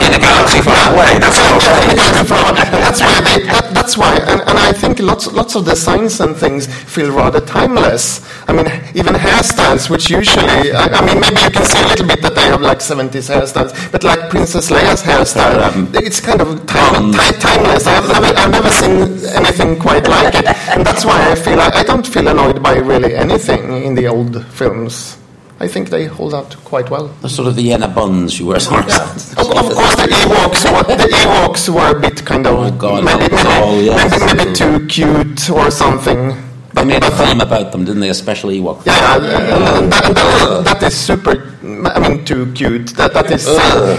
[0.06, 5.00] In a galaxy far away that's why, they, that, that's why and, and, I think
[5.00, 8.04] lots, lots of designs and things feel rather timeless.
[8.50, 8.65] I mean,
[8.96, 12.34] even hairstyles, which usually, I, I, mean, maybe you can see a little bit that
[12.34, 17.12] they have like 70s hairstyles, but like Princess Leia's hairstyle, um, it's kind of time,
[17.12, 17.86] time, timeless.
[17.86, 18.98] I've never, I've never seen
[19.36, 22.78] anything quite like it, and that's why I feel I, I don't feel annoyed by
[22.78, 25.20] really anything in the old films.
[25.62, 27.10] I think they hold out quite well.
[27.21, 28.58] The sort of the Yenna buns you wear.
[28.60, 29.12] Yeah.
[29.38, 33.06] of, of, course, the Ewoks, were, the Ewoks were a bit kind of oh God,
[33.06, 34.34] maybe, maybe, oh, yes.
[34.34, 36.50] maybe too cute or something.
[36.73, 38.10] They made a film about them, didn't they?
[38.10, 38.86] A special Ewok.
[38.86, 41.47] Yeah, yeah, uh, that, that, that is super.
[41.63, 42.89] I mean, too cute.
[42.95, 43.45] That that is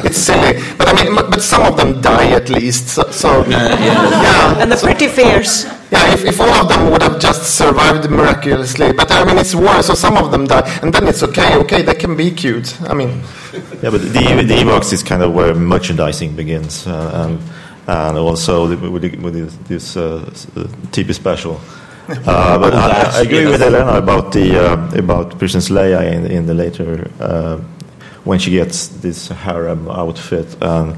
[0.05, 0.61] it's silly.
[0.79, 2.89] But I mean, but some of them die at least.
[2.89, 4.61] So, so yeah.
[4.61, 5.65] And the pretty fierce.
[5.93, 9.55] Yeah, if, if all of them would have just survived miraculously, but I mean it's
[9.55, 11.57] war, so some of them die, and then it's okay.
[11.57, 12.81] Okay, they can be cute.
[12.89, 13.23] I mean,
[13.83, 17.39] Yeah, but the, the Ewoks is kind of where merchandising begins, uh, and
[17.87, 20.25] and also with, with this uh,
[20.57, 21.61] uh, TV special.
[22.27, 26.47] Uh, but I, I agree with Elena about the uh, about Princess Leia in, in
[26.47, 27.59] the later uh,
[28.25, 30.57] when she gets this harem outfit.
[30.61, 30.97] And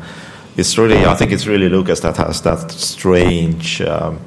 [0.56, 4.18] it's really, I think it's really Lucas that has that strange um,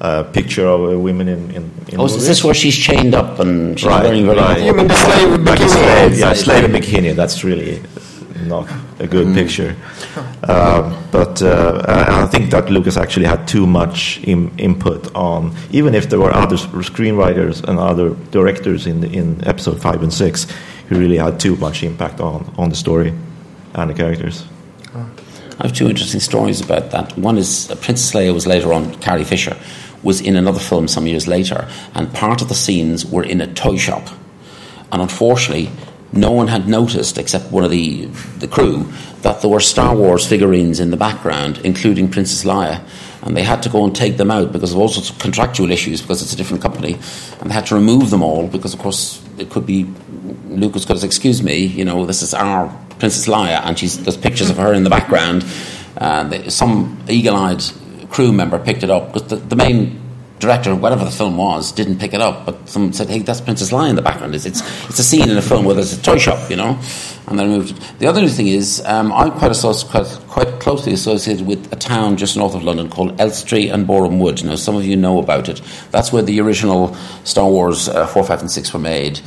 [0.00, 1.70] uh, picture of women in in.
[1.88, 4.62] in Oh, is this where she's chained up and she's Right, wearing very right.
[4.64, 5.68] you mean the slave Like a bikini?
[5.68, 7.14] slave, yeah, slave in bikini.
[7.14, 7.80] That's really
[8.44, 9.76] not a good picture.
[10.48, 15.94] Um, but uh, I think that Lucas actually had too much im- input on, even
[15.94, 20.46] if there were other screenwriters and other directors in the, in episode five and six,
[20.88, 23.12] he really had too much impact on on the story
[23.74, 24.44] and the characters.
[24.94, 27.16] I have two interesting stories about that.
[27.16, 29.56] One is uh, Princess Leia was later on, Carrie Fisher
[30.02, 33.46] was in another film some years later, and part of the scenes were in a
[33.54, 34.06] toy shop.
[34.92, 35.70] And unfortunately,
[36.16, 38.06] no one had noticed, except one of the,
[38.38, 38.90] the crew,
[39.22, 42.86] that there were Star Wars figurines in the background, including Princess Leia.
[43.22, 45.70] And they had to go and take them out because of all sorts of contractual
[45.70, 46.94] issues, because it's a different company.
[47.40, 49.86] And they had to remove them all because, of course, it could be
[50.48, 54.16] Lucas could have Excuse me, you know, this is our Princess Leia, and she's, there's
[54.16, 55.44] pictures of her in the background.
[55.96, 57.62] And they, some eagle eyed
[58.10, 60.03] crew member picked it up because the, the main
[60.44, 62.46] director, of whatever the film was, didn't pick it up.
[62.46, 64.34] But someone said, "Hey, that's Princess Leia in the background.
[64.34, 66.78] It's it's, it's a scene in a film where there's a toy shop, you know."
[67.26, 67.98] And then moved.
[68.00, 72.16] The other thing is, um, I'm quite, associ- quite quite closely associated with a town
[72.16, 74.44] just north of London called Elstree and Boreham Wood.
[74.44, 75.62] Now, some of you know about it.
[75.90, 79.20] That's where the original Star Wars uh, four, five, and six were made.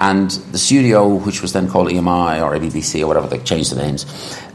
[0.00, 3.76] And the studio, which was then called EMI or ABPC or whatever, they changed the
[3.76, 4.04] names.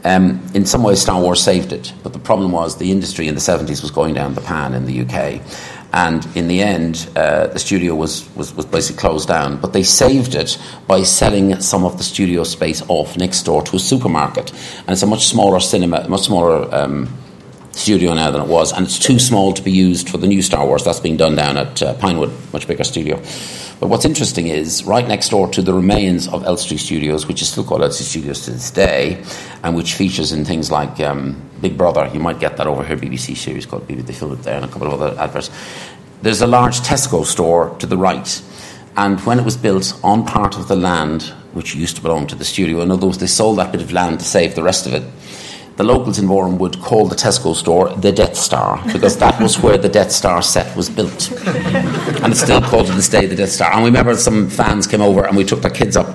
[0.04, 1.92] Um, in some ways, Star Wars saved it.
[2.02, 4.84] But the problem was the industry in the 70s was going down the pan in
[4.84, 5.40] the UK.
[5.92, 9.60] And in the end, uh, the studio was, was, was basically closed down.
[9.60, 13.76] But they saved it by selling some of the studio space off next door to
[13.76, 14.52] a supermarket.
[14.80, 17.08] And it's a much smaller cinema, much smaller um,
[17.72, 20.42] studio now than it was, and it's too small to be used for the new
[20.42, 20.84] Star Wars.
[20.84, 23.16] That's being done down at uh, Pinewood, much bigger studio.
[23.78, 27.48] But what's interesting is right next door to the remains of Elstree Studios, which is
[27.48, 29.22] still called Elstree Studios to this day,
[29.62, 32.10] and which features in things like um, Big Brother.
[32.12, 34.06] You might get that over here, BBC series called BBC.
[34.06, 35.50] They filmed it there, and a couple of other adverts.
[36.22, 38.42] There's a large Tesco store to the right.
[38.96, 42.34] And when it was built on part of the land which used to belong to
[42.34, 44.86] the studio, in other words, they sold that bit of land to save the rest
[44.86, 45.02] of it
[45.80, 49.58] the locals in Warren would call the Tesco store the Death Star because that was
[49.60, 51.32] where the Death Star set was built.
[51.46, 53.72] and it's still called to this day the Death Star.
[53.72, 56.14] And we remember some fans came over and we took their kids up.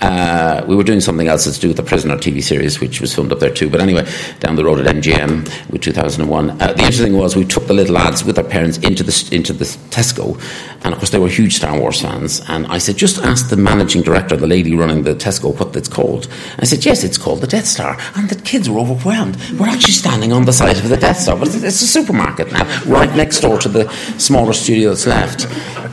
[0.00, 3.00] Uh, we were doing something else that's to do with the Prisoner TV series, which
[3.00, 3.70] was filmed up there too.
[3.70, 4.06] But anyway,
[4.40, 6.50] down the road at MGM with 2001.
[6.50, 9.28] Uh, the interesting thing was we took the little lads with their parents into the
[9.32, 10.38] into the Tesco,
[10.84, 12.42] and of course they were huge Star Wars fans.
[12.48, 15.88] And I said, just ask the managing director, the lady running the Tesco, what it's
[15.88, 16.28] called.
[16.58, 17.98] I said, yes, it's called the Death Star.
[18.14, 19.36] And the kids were overwhelmed.
[19.58, 22.64] We're actually standing on the side of the Death Star, but it's a supermarket now,
[22.84, 25.46] right next door to the smaller studio that's left.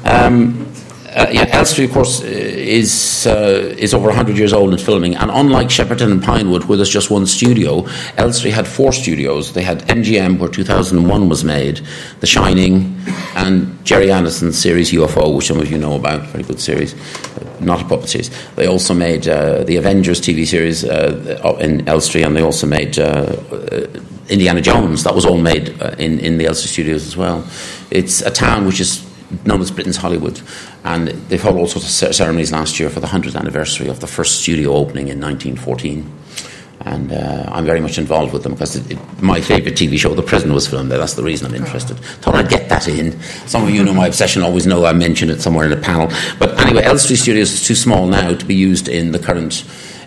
[0.06, 0.68] Um,
[1.14, 5.16] uh, yeah, Elstree, of course, uh, is uh, is over 100 years old in filming,
[5.16, 7.86] and unlike Shepperton and Pinewood, where there's just one studio,
[8.18, 9.52] Elstree had four studios.
[9.52, 11.82] They had MGM, where 2001 was made,
[12.22, 12.98] The Shining,
[13.36, 16.96] and Gerry Anderson's series UFO, which some of you know about, very good series,
[17.60, 18.30] not a puppet series.
[18.56, 22.98] They also made uh, the Avengers TV series uh, in Elstree, and they also made
[22.98, 23.36] uh,
[24.30, 25.04] Indiana Jones.
[25.04, 25.70] That was all made
[26.00, 27.46] in in the Elstree studios as well.
[27.90, 29.11] It's a town which is
[29.46, 30.42] known as Britain's Hollywood.
[30.84, 34.08] And they've held all sorts of ceremonies last year for the 100th anniversary of the
[34.08, 36.10] first studio opening in 1914.
[36.86, 40.14] And uh, I'm very much involved with them because it, it, my favourite TV show,
[40.16, 40.98] The Prisoner, was filmed there.
[40.98, 41.98] That's the reason I'm interested.
[41.98, 43.22] Thought I'd get that in.
[43.46, 46.08] Some of you know my obsession, always know I mention it somewhere in a panel.
[46.40, 49.64] But anyway, Elstree Studios is too small now to be used in the current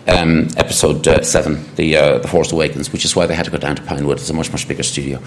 [0.07, 3.51] um, episode uh, seven, the uh, the Force Awakens, which is why they had to
[3.51, 4.17] go down to Pinewood.
[4.17, 5.19] It's a much much bigger studio,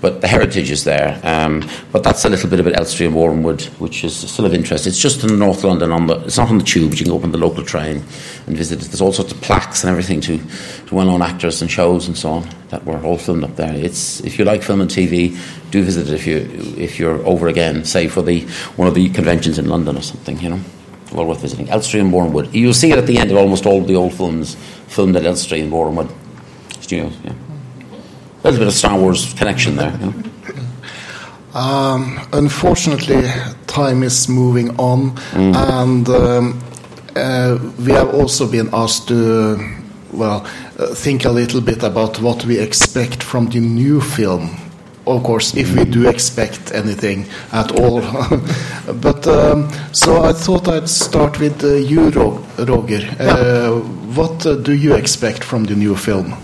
[0.00, 1.20] but the heritage is there.
[1.24, 4.54] Um, but that's a little bit about Elstree and Boreham Wood, which is still of
[4.54, 4.86] interest.
[4.86, 5.90] It's just in North London.
[5.90, 6.94] On the, it's not on the tube.
[6.94, 8.04] You can on the local train
[8.46, 8.86] and visit it.
[8.86, 10.38] There's all sorts of plaques and everything to,
[10.86, 13.74] to well-known actors and shows and so on that were all filmed up there.
[13.74, 15.36] It's if you like film and TV,
[15.70, 16.36] do visit it if you
[16.76, 18.42] if you're over again, say for the
[18.76, 20.38] one of the conventions in London or something.
[20.40, 20.60] You know
[21.12, 21.68] well worth visiting.
[21.68, 22.54] Elstree and Boreham Wood.
[22.54, 24.56] You'll see it at the end of almost all the old films
[24.88, 26.10] filmed at Elstree and Boreham Wood
[26.80, 27.16] studios.
[27.24, 29.92] Yeah, a little bit of Star Wars connection there.
[29.92, 30.14] You know?
[31.54, 33.22] Um, unfortunately,
[33.66, 36.60] time is moving on, and um,
[37.16, 39.58] uh, we have also been asked to,
[40.12, 40.46] well,
[40.78, 44.56] uh, think a little bit about what we expect from the new film.
[45.06, 48.00] Of course, if we do expect anything at all.
[49.00, 53.08] but um, so I thought I'd start with uh, you, Roger.
[53.18, 53.80] Uh,
[54.14, 56.36] what uh, do you expect from the new film?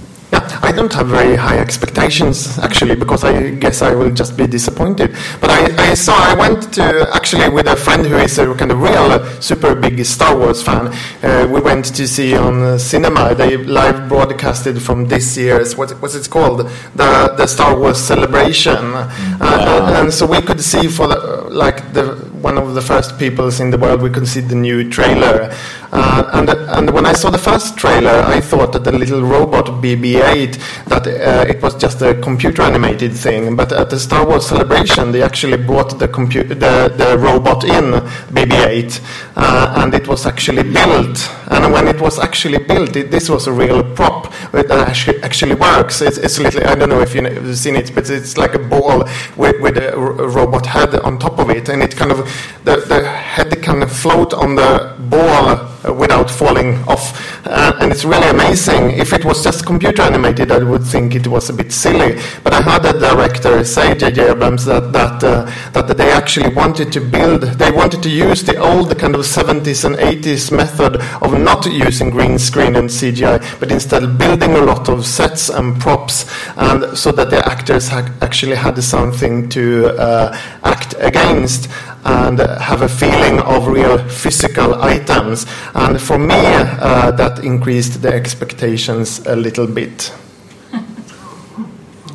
[0.66, 5.14] I don't have very high expectations actually because I guess I will just be disappointed.
[5.40, 8.72] But I, I saw I went to actually with a friend who is a kind
[8.72, 9.08] of real
[9.40, 10.88] super big Star Wars fan.
[11.22, 13.32] Uh, we went to see on uh, cinema.
[13.36, 18.76] They live broadcasted from this year's what what's it called the the Star Wars celebration,
[18.76, 22.06] uh, and so we could see for the, like the
[22.42, 25.54] one of the first peoples in the world we could see the new trailer.
[25.96, 29.66] Uh, and and when I saw the first trailer, I thought that the little robot
[29.82, 33.56] BB-8 that uh, it was just a computer animated thing.
[33.56, 37.92] But at the Star Wars celebration, they actually brought the computer the, the robot in
[38.34, 39.00] BB-8,
[39.36, 41.30] uh, and it was actually built.
[41.48, 45.54] And when it was actually built, it, this was a real prop that actually, actually
[45.54, 46.02] works.
[46.02, 49.08] It's, it's little I don't know if you've seen it, but it's like a ball
[49.36, 52.18] with, with a, robot head on top of it, and it kind of
[52.64, 57.46] the, the head can float on the ball without falling off.
[57.46, 58.90] Uh, and it's really amazing.
[58.90, 62.20] If it was just computer animated, I would think it was a bit silly.
[62.42, 64.30] But I heard the director say, J.J.
[64.30, 67.42] Abrams, that that uh, that they actually wanted to build.
[67.42, 72.10] They wanted to use the old kind of 70s and 80s method of not using
[72.10, 76.26] green screen and CGI, but instead building a lot of sets and props,
[76.56, 81.68] and so that the actors ha- actually had something to uh, act against
[82.06, 85.44] and have a feeling of real physical items.
[85.78, 90.10] And for me, uh, that increased the expectations a little bit.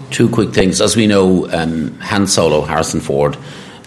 [0.10, 0.82] Two quick things.
[0.82, 3.38] As we know, um, Han Solo, Harrison Ford,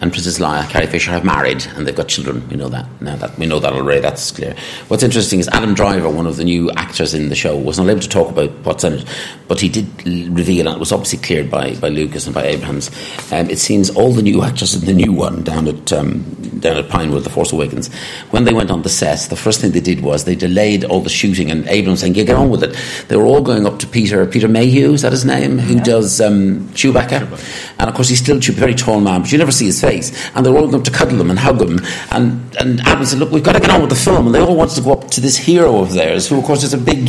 [0.00, 2.46] and Princess Leia, Carrie Fisher, have married and they've got children.
[2.48, 3.16] We know that now.
[3.16, 4.00] That we know that already.
[4.00, 4.54] That's clear.
[4.88, 7.88] What's interesting is Adam Driver, one of the new actors in the show, was not
[7.88, 9.06] able to talk about what's in it,
[9.48, 9.86] but he did
[10.30, 12.90] reveal, and it was obviously cleared by, by Lucas and by Abrams.
[13.32, 16.22] Um, it seems all the new actors in the new one down at um,
[16.60, 17.92] down at Pinewood, The Force Awakens,
[18.30, 21.00] when they went on the set, the first thing they did was they delayed all
[21.00, 22.76] the shooting, and Abrams saying, "Yeah, get on with it."
[23.08, 26.20] They were all going up to Peter Peter Mayhew, is that his name, who does
[26.20, 29.66] um, Chewbacca, and of course he's still a very tall man, but you never see
[29.66, 30.08] his face.
[30.34, 31.80] And they're all going up to cuddle him and hug him,
[32.10, 34.40] and and Abrams said, "Look, we've got to get on with the film," and they
[34.40, 36.78] all wanted to go up to this hero of theirs, who of course is a
[36.78, 37.08] big.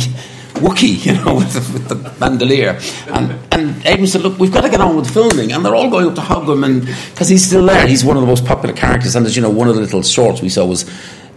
[0.56, 2.80] Wookie, you know, with the, with the bandolier.
[3.08, 5.52] And, and Abrams said, Look, we've got to get on with filming.
[5.52, 7.86] And they're all going up to hug him and because he's still there.
[7.86, 9.16] He's one of the most popular characters.
[9.16, 10.86] And as you know, one of the little shorts we saw was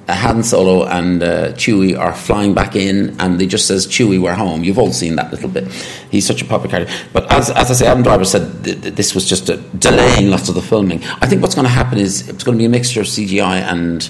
[0.10, 4.20] uh, Han Solo and uh, Chewie are flying back in, and they just says, Chewie,
[4.20, 4.64] we're home.
[4.64, 5.72] You've all seen that little bit.
[6.10, 6.94] He's such a popular character.
[7.14, 10.32] But as, as I say, Adam Driver said th- th- this was just a delaying
[10.32, 11.04] lots of the filming.
[11.22, 13.62] I think what's going to happen is it's going to be a mixture of CGI
[13.62, 14.10] and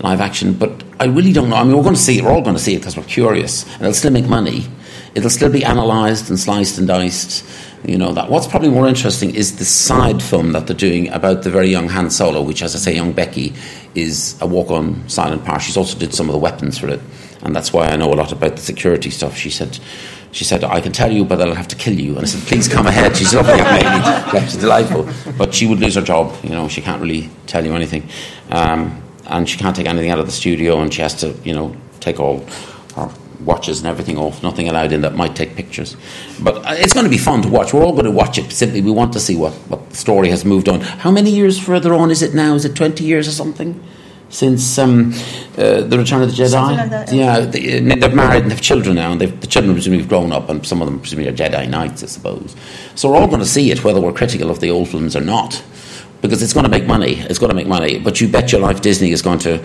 [0.00, 1.56] live action, but I really don't know.
[1.56, 2.24] I mean, we're going to see it.
[2.24, 4.66] We're all going to see it because we're curious, and it'll still make money.
[5.14, 7.44] It'll still be analysed and sliced and diced.
[7.84, 8.30] You know that.
[8.30, 11.88] What's probably more interesting is the side film that they're doing about the very young
[11.88, 13.54] Han Solo, which, as I say, young Becky
[13.96, 15.62] is a walk-on silent part.
[15.62, 17.00] She's also did some of the weapons for it,
[17.42, 19.36] and that's why I know a lot about the security stuff.
[19.36, 19.78] She said.
[20.34, 22.14] She said, I can tell you, but I'll have to kill you.
[22.14, 23.14] And I said, please come ahead.
[23.14, 24.46] She's lovely young lady.
[24.46, 25.06] She's delightful.
[25.36, 26.34] But she would lose her job.
[26.42, 28.08] You know, she can't really tell you anything.
[28.48, 31.52] Um, and she can't take anything out of the studio, and she has to, you
[31.52, 32.46] know, take all
[33.44, 34.42] watches and everything off.
[34.42, 35.96] Nothing allowed in that might take pictures.
[36.40, 37.72] But uh, it's going to be fun to watch.
[37.72, 38.50] We're all going to watch it.
[38.52, 40.80] Simply, we want to see what, what the story has moved on.
[40.80, 42.54] How many years further on is it now?
[42.54, 43.82] Is it 20 years or something?
[44.28, 45.12] Since um,
[45.58, 48.96] uh, the Return of the Jedi, like that, yeah, they, they're married and have children
[48.96, 51.68] now, and the children presumably have grown up, and some of them presumably are Jedi
[51.68, 52.56] Knights, I suppose.
[52.94, 55.20] So we're all going to see it, whether we're critical of the old films or
[55.20, 55.62] not
[56.22, 57.18] because it's going to make money.
[57.18, 57.98] It's going to make money.
[57.98, 59.62] But you bet your life Disney is going to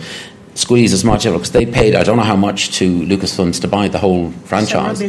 [0.54, 3.68] squeeze as much out because they paid I don't know how much to Lucasfilms to
[3.68, 5.00] buy the whole franchise.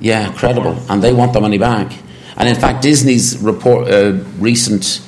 [0.00, 1.92] Yeah, incredible, and they want the money back.
[2.36, 5.02] And in fact, Disney's report, uh, recent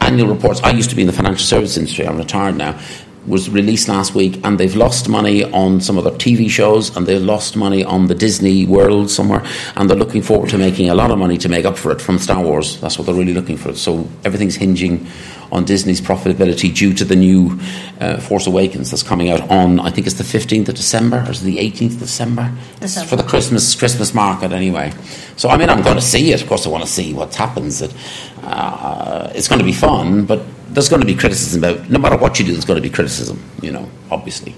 [0.00, 0.60] annual reports.
[0.62, 2.06] I used to be in the financial service industry.
[2.06, 2.80] I'm retired now.
[3.26, 7.06] Was released last week, and they've lost money on some of their TV shows, and
[7.06, 9.44] they've lost money on the Disney World somewhere,
[9.76, 12.00] and they're looking forward to making a lot of money to make up for it
[12.00, 12.80] from Star Wars.
[12.80, 13.74] That's what they're really looking for.
[13.74, 15.06] So everything's hinging
[15.52, 17.58] on Disney's profitability due to the new
[18.00, 21.30] uh, Force Awakens that's coming out on I think it's the 15th of December or
[21.30, 22.52] is it the 18th of December?
[22.80, 23.08] December.
[23.08, 24.92] for the Christmas Christmas market anyway.
[25.36, 26.40] So I mean I'm going to see it.
[26.42, 27.80] Of course I want to see what happens.
[27.80, 27.94] That
[28.42, 30.40] uh, it's going to be fun, but
[30.72, 32.52] there's going to be criticism about no matter what you do.
[32.52, 33.38] There's going to be criticism.
[33.62, 34.54] You know, obviously.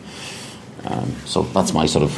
[0.85, 2.13] Um, so that's my sort of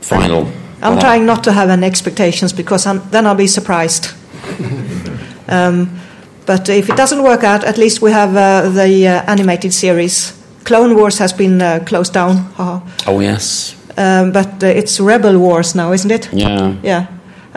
[0.00, 0.50] final.
[0.82, 4.08] I'm trying not to have any expectations because I'm, then I'll be surprised.
[5.48, 5.88] um,
[6.46, 10.32] But if it doesn't work out, at least we have uh, the uh, animated series.
[10.64, 12.52] Clone Wars has been uh, closed down.
[13.06, 16.28] Oh yes, Um, but uh, it's Rebel Wars now, isn't it?
[16.32, 16.74] yeah.
[16.82, 17.06] Yeah.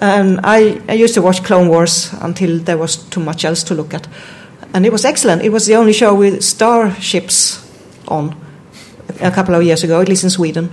[0.01, 3.75] And I, I used to watch Clone Wars until there was too much else to
[3.75, 4.07] look at.
[4.73, 5.41] And it was excellent.
[5.41, 7.65] It was the only show with starships
[8.07, 8.35] on
[9.19, 10.69] a couple of years ago, at least in Sweden.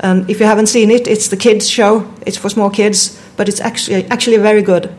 [0.00, 2.10] And if you haven't seen it, it's the kids' show.
[2.26, 4.90] It's for small kids, but it's actually actually very good.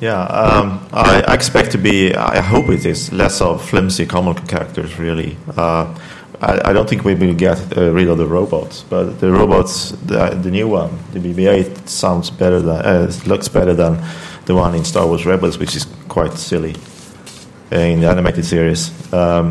[0.00, 2.14] Yeah, um, I, I expect to be.
[2.14, 4.98] I hope it is less of flimsy comical characters.
[4.98, 5.94] Really, uh,
[6.40, 9.90] I, I don't think we will get uh, rid of the robots, but the robots,
[9.90, 14.02] the, the new one, the BB-8, sounds better than uh, looks better than
[14.50, 16.74] the one in Star Wars Rebels, which is quite silly
[17.72, 18.82] uh, in the animated series.
[19.12, 19.46] Um,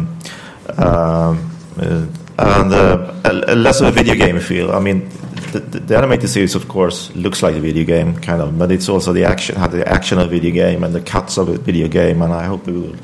[0.78, 1.34] um,
[1.78, 2.06] uh,
[2.38, 4.72] and uh, a, a less of a video game feel.
[4.72, 5.08] I mean,
[5.54, 8.90] the, the, animated series, of course, looks like a video game, kind of, but it's
[8.90, 11.58] also the action, had the action of a video game and the cuts of a
[11.58, 12.96] video game, and I hope we will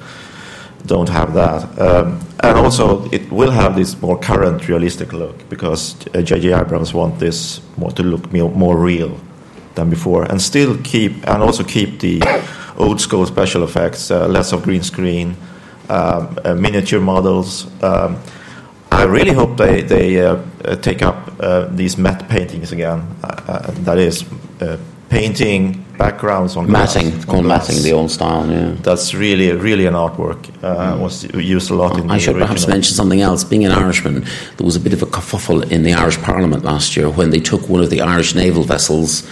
[0.86, 1.80] don't have that.
[1.80, 6.54] Um, and also, it will have this more current, realistic look because J.J.
[6.54, 9.18] Abrams want this more to look more real
[9.76, 12.22] than before, and still keep and also keep the
[12.78, 15.36] old school special effects, uh, less of green screen,
[15.90, 17.68] um, uh, miniature models.
[17.84, 18.18] Um,
[18.92, 23.02] I really hope they they uh, uh, take up uh, these matte paintings again.
[23.24, 24.24] Uh, uh, that is,
[24.62, 24.78] uh,
[25.10, 27.68] painting backgrounds on glass, Matting, it's called glass.
[27.70, 28.50] matting, the old style.
[28.50, 28.76] Yeah.
[28.82, 30.50] That's really really an artwork.
[30.64, 32.10] Uh, Was used a lot in.
[32.10, 33.44] I should perhaps mention something else.
[33.44, 34.26] Being an Irishman,
[34.58, 37.40] there was a bit of a kerfuffle in the Irish Parliament last year when they
[37.40, 39.24] took one of the Irish naval vessels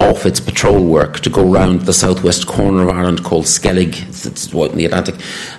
[0.00, 4.54] off its patrol work to go round the southwest corner of Ireland called Skellig, it's,
[4.54, 5.14] out in the Atlantic,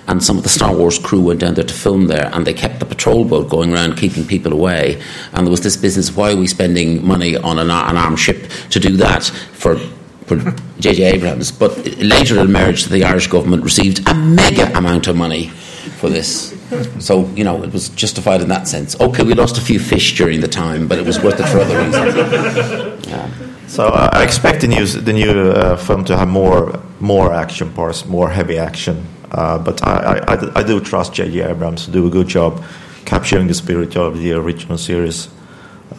[0.06, 2.54] and some of the Star Wars crew went down there to film there, and they
[2.54, 5.00] kept the patrol boat going around keeping people away.
[5.32, 8.50] And there was this business: why are we spending money on an, an armed ship
[8.70, 9.78] to do that for?
[10.24, 10.36] For
[10.80, 11.02] J.J.
[11.02, 15.48] Abrams, but later it emerged that the Irish government received a mega amount of money
[15.48, 16.54] for this.
[16.98, 18.98] So, you know, it was justified in that sense.
[18.98, 21.58] Okay, we lost a few fish during the time, but it was worth it for
[21.58, 23.06] other reasons.
[23.06, 23.43] Yeah.
[23.74, 27.72] So uh, I expect the new the new uh, film to have more more action
[27.72, 29.04] parts, more heavy action.
[29.32, 31.42] Uh, but I, I, I do- trust J.J.
[31.42, 32.62] Abrams to do a good job
[33.04, 35.28] capturing the spirit of the original series.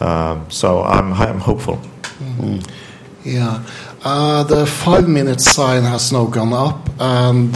[0.00, 1.78] Um, so I'm I'm hopeful.
[3.24, 3.62] Yeah.
[4.02, 7.54] Uh, the five minute sign has now gone up, and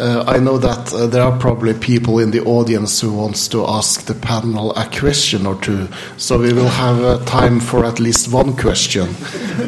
[0.00, 3.66] uh, I know that uh, there are probably people in the audience who wants to
[3.66, 5.88] ask the panel a question or two.
[6.16, 9.08] So we will have uh, time for at least one question.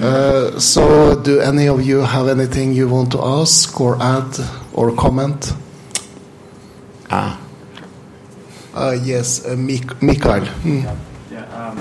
[0.03, 4.35] Uh, so, do any of you have anything you want to ask or add
[4.73, 5.53] or comment?
[7.11, 7.39] Ah,
[8.75, 10.47] Uh, yes, uh, Mik- Mikael.
[10.65, 10.81] Hmm.
[11.31, 11.45] Yeah.
[11.53, 11.77] Um,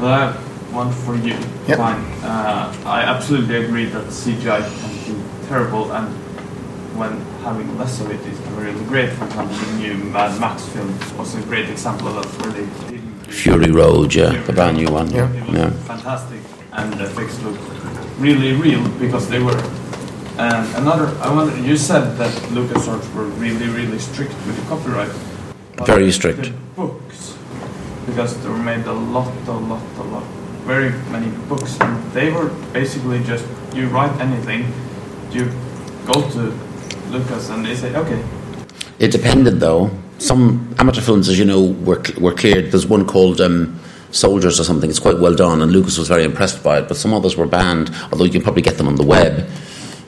[0.00, 0.34] well, I have
[0.72, 1.36] one for you.
[1.68, 1.76] Yep.
[1.78, 2.00] Fine.
[2.24, 6.08] Uh, I absolutely agree that CGI can be terrible, and
[6.96, 9.10] when having less of it is really great.
[9.10, 12.66] For example, the new Mad Max film was a great example of that, where they
[12.90, 13.26] didn't.
[13.28, 15.08] Fury Road, yeah, the brand new one.
[15.12, 15.70] It was Yeah.
[15.92, 16.40] fantastic,
[16.72, 17.58] and the effects look
[18.18, 19.60] really real because they were.
[20.38, 25.12] And another, I wonder, you said that LucasArts were really, really strict with the copyright.
[25.86, 26.50] Very strict.
[26.76, 27.34] Books,
[28.06, 30.24] because they were made a lot, a lot, a lot,
[30.66, 34.72] very many books, and they were basically just you write anything,
[35.30, 35.50] you
[36.06, 36.52] go to
[37.10, 38.22] Lucas, and they say, okay,
[38.98, 39.90] It depended, though.
[40.18, 42.70] Some amateur films, as you know, were, were cleared.
[42.70, 43.78] There's one called um,
[44.10, 44.88] Soldiers or something.
[44.88, 46.88] It's quite well done, and Lucas was very impressed by it.
[46.88, 49.48] But some others were banned, although you can probably get them on the web.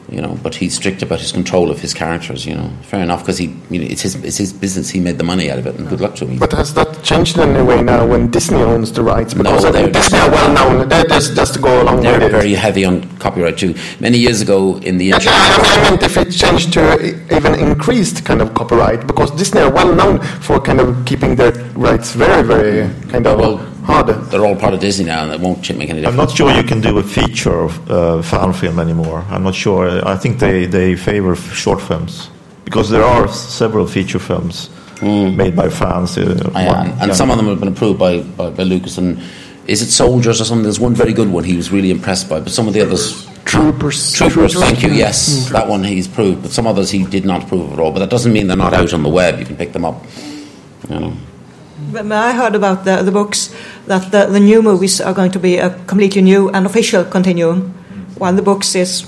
[0.08, 2.46] You know, but he's strict about his control of his characters.
[2.46, 4.88] You know, fair enough because he, you know, it's his, it's his business.
[4.88, 6.38] He made the money out of it, and good luck to him.
[6.38, 9.34] But has that changed in any way now when Disney owns the rights?
[9.34, 10.88] Because No, I think they're- Disney are well known.
[10.88, 12.30] They just, just to go along They're with it.
[12.30, 13.74] very heavy on copyright too.
[13.98, 18.24] Many years ago, in the Yeah, internet, I meant if it changed to even increased
[18.24, 22.42] kind of copyright, because Disney are well known for kind of keeping their rights very,
[22.44, 24.08] very kind of Well, hard.
[24.30, 26.06] they're all part of Disney now, and it won't make any difference.
[26.08, 29.24] I'm not sure you can do a feature of uh, fan film anymore.
[29.30, 30.06] I'm not sure.
[30.06, 32.30] I think they, they favor short films
[32.64, 34.70] because there are several feature films
[35.02, 36.18] made by fans.
[36.18, 36.90] Uh, I am.
[37.00, 37.12] And yeah.
[37.12, 38.98] some of them have been approved by, by, by Lucas.
[38.98, 39.20] And
[39.66, 40.64] is it Soldiers or something?
[40.64, 43.24] There's one very good one he was really impressed by, but some of the others.
[43.44, 44.12] Troopers.
[44.12, 45.06] Troopers, thank you, yeah.
[45.06, 45.48] yes.
[45.50, 47.92] That one he's approved, but some others he did not approve at all.
[47.92, 49.38] But that doesn't mean they're not out on the web.
[49.38, 50.04] You can pick them up.
[50.88, 51.16] You know.
[51.92, 53.54] But I heard about the, the books
[53.86, 57.74] that the, the new movies are going to be a completely new and official continuum,
[58.18, 59.04] while the books is,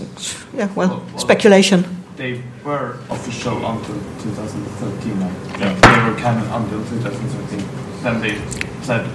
[0.55, 1.85] yeah, well, speculation.
[2.17, 5.21] they were official until 2013.
[5.21, 7.65] Like, They were canon until 2013.
[8.03, 8.39] Then they
[8.83, 9.07] said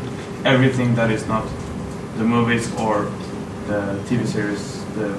[0.46, 1.46] everything that is not
[2.18, 3.10] the movies or
[3.68, 5.16] the TV series, the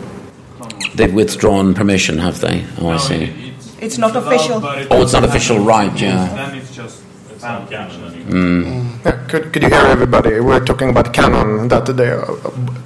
[0.94, 2.64] They've withdrawn permission, have they?
[2.80, 3.24] Oh, I see.
[3.24, 4.60] it- It's not allowed, official.
[4.60, 6.28] but it Oh, it's not official, right, yeah.
[6.34, 7.02] Then it's just
[7.44, 9.00] It's canon fiction.
[9.04, 10.40] Yeah, could, could you hear everybody?
[10.40, 12.36] We're talking about canon, that there are,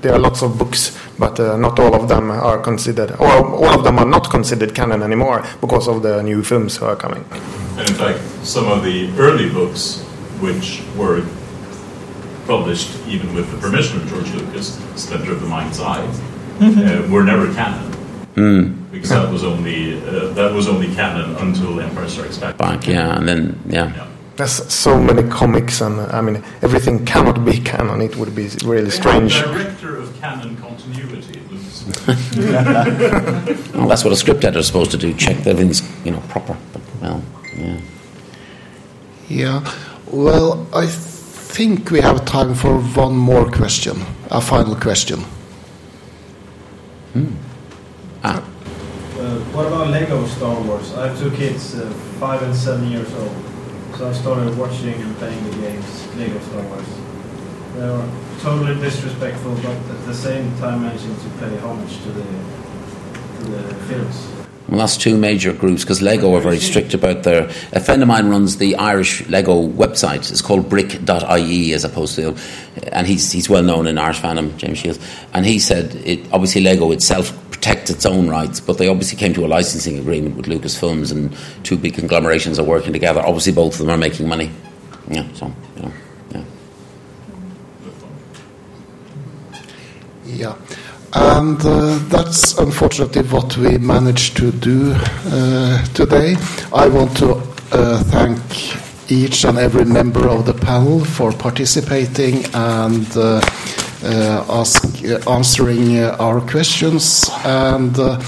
[0.03, 3.79] there are lots of books, but uh, not all of them are considered, or all
[3.79, 7.25] of them are not considered canon anymore because of the new films who are coming.
[7.77, 10.01] And in fact, some of the early books,
[10.41, 11.25] which were
[12.49, 16.05] published even with the permission of George Lucas, Splinter of the Mind's Eye,
[16.61, 17.85] uh, were never canon.
[18.91, 22.57] Because that was only uh, that was only canon until Empire Strikes Back.
[22.57, 23.95] Back, yeah, and then, yeah.
[23.95, 24.09] Yeah.
[24.39, 28.01] There's so many comics, and I mean, everything cannot be canon.
[28.01, 29.35] It would be really strange.
[29.41, 31.85] Director of canon continuity, Lucas.
[33.75, 36.21] Well, that's what a script editor is supposed to do, check that everything's, you know,
[36.29, 36.57] proper.
[36.73, 37.23] But, well,
[37.57, 37.81] yeah.
[39.29, 39.75] Yeah.
[40.13, 45.19] Well, I think we have time for one more question, a final question.
[47.13, 47.33] Hmm.
[48.23, 48.39] Ah,
[49.19, 50.95] Uh, what about Lego Star Wars?
[50.95, 53.35] I have two kids, uh, five and seven years old.
[53.99, 56.87] So I started watching and playing the games, Lego Star Wars.
[57.75, 62.23] They were totally disrespectful, but at the same time managing to pay homage to the
[62.23, 64.38] to the films.
[64.69, 67.45] Well, that's two major groups because Lego are very strict about their.
[67.73, 70.31] A friend of mine runs the Irish Lego website.
[70.31, 72.37] It's called brick.ie as opposed to.
[72.93, 74.99] And he's, he's well known in Irish fandom, James Shields.
[75.33, 79.33] And he said it, obviously Lego itself protects its own rights, but they obviously came
[79.35, 83.21] to a licensing agreement with Lucasfilms and two big conglomerations are working together.
[83.21, 84.51] Obviously, both of them are making money.
[85.11, 85.93] Yeah, so, you know,
[86.31, 86.45] yeah.
[90.27, 90.57] Yeah.
[91.15, 96.37] And uh, that's unfortunately what we managed to do uh, today.
[96.73, 97.35] I want to
[97.73, 98.39] uh, thank
[99.11, 103.41] each and every member of the panel for participating and uh,
[104.05, 107.29] uh, ask, uh, answering our questions.
[107.45, 108.21] And uh,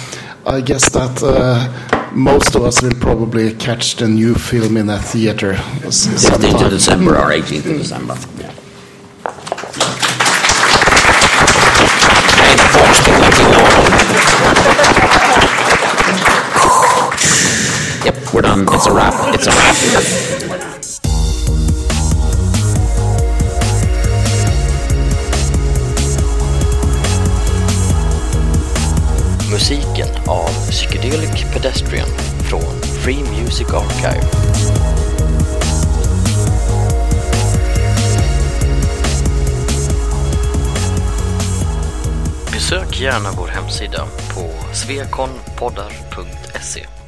[0.47, 4.99] I guess that uh, most of us will probably catch the new film in a
[4.99, 5.53] theater
[5.85, 6.71] s- 15th of.
[6.71, 8.17] December or 18th of December.
[18.05, 18.67] Yep, we're done.
[18.73, 19.35] It's a wrap.
[19.35, 19.77] It's a wrap.
[29.51, 32.09] Musiken av Psychedelic Pedestrian
[32.49, 34.27] från Free Music Archive.
[42.71, 47.00] Besök gärna vår hemsida på svekonpoddar.se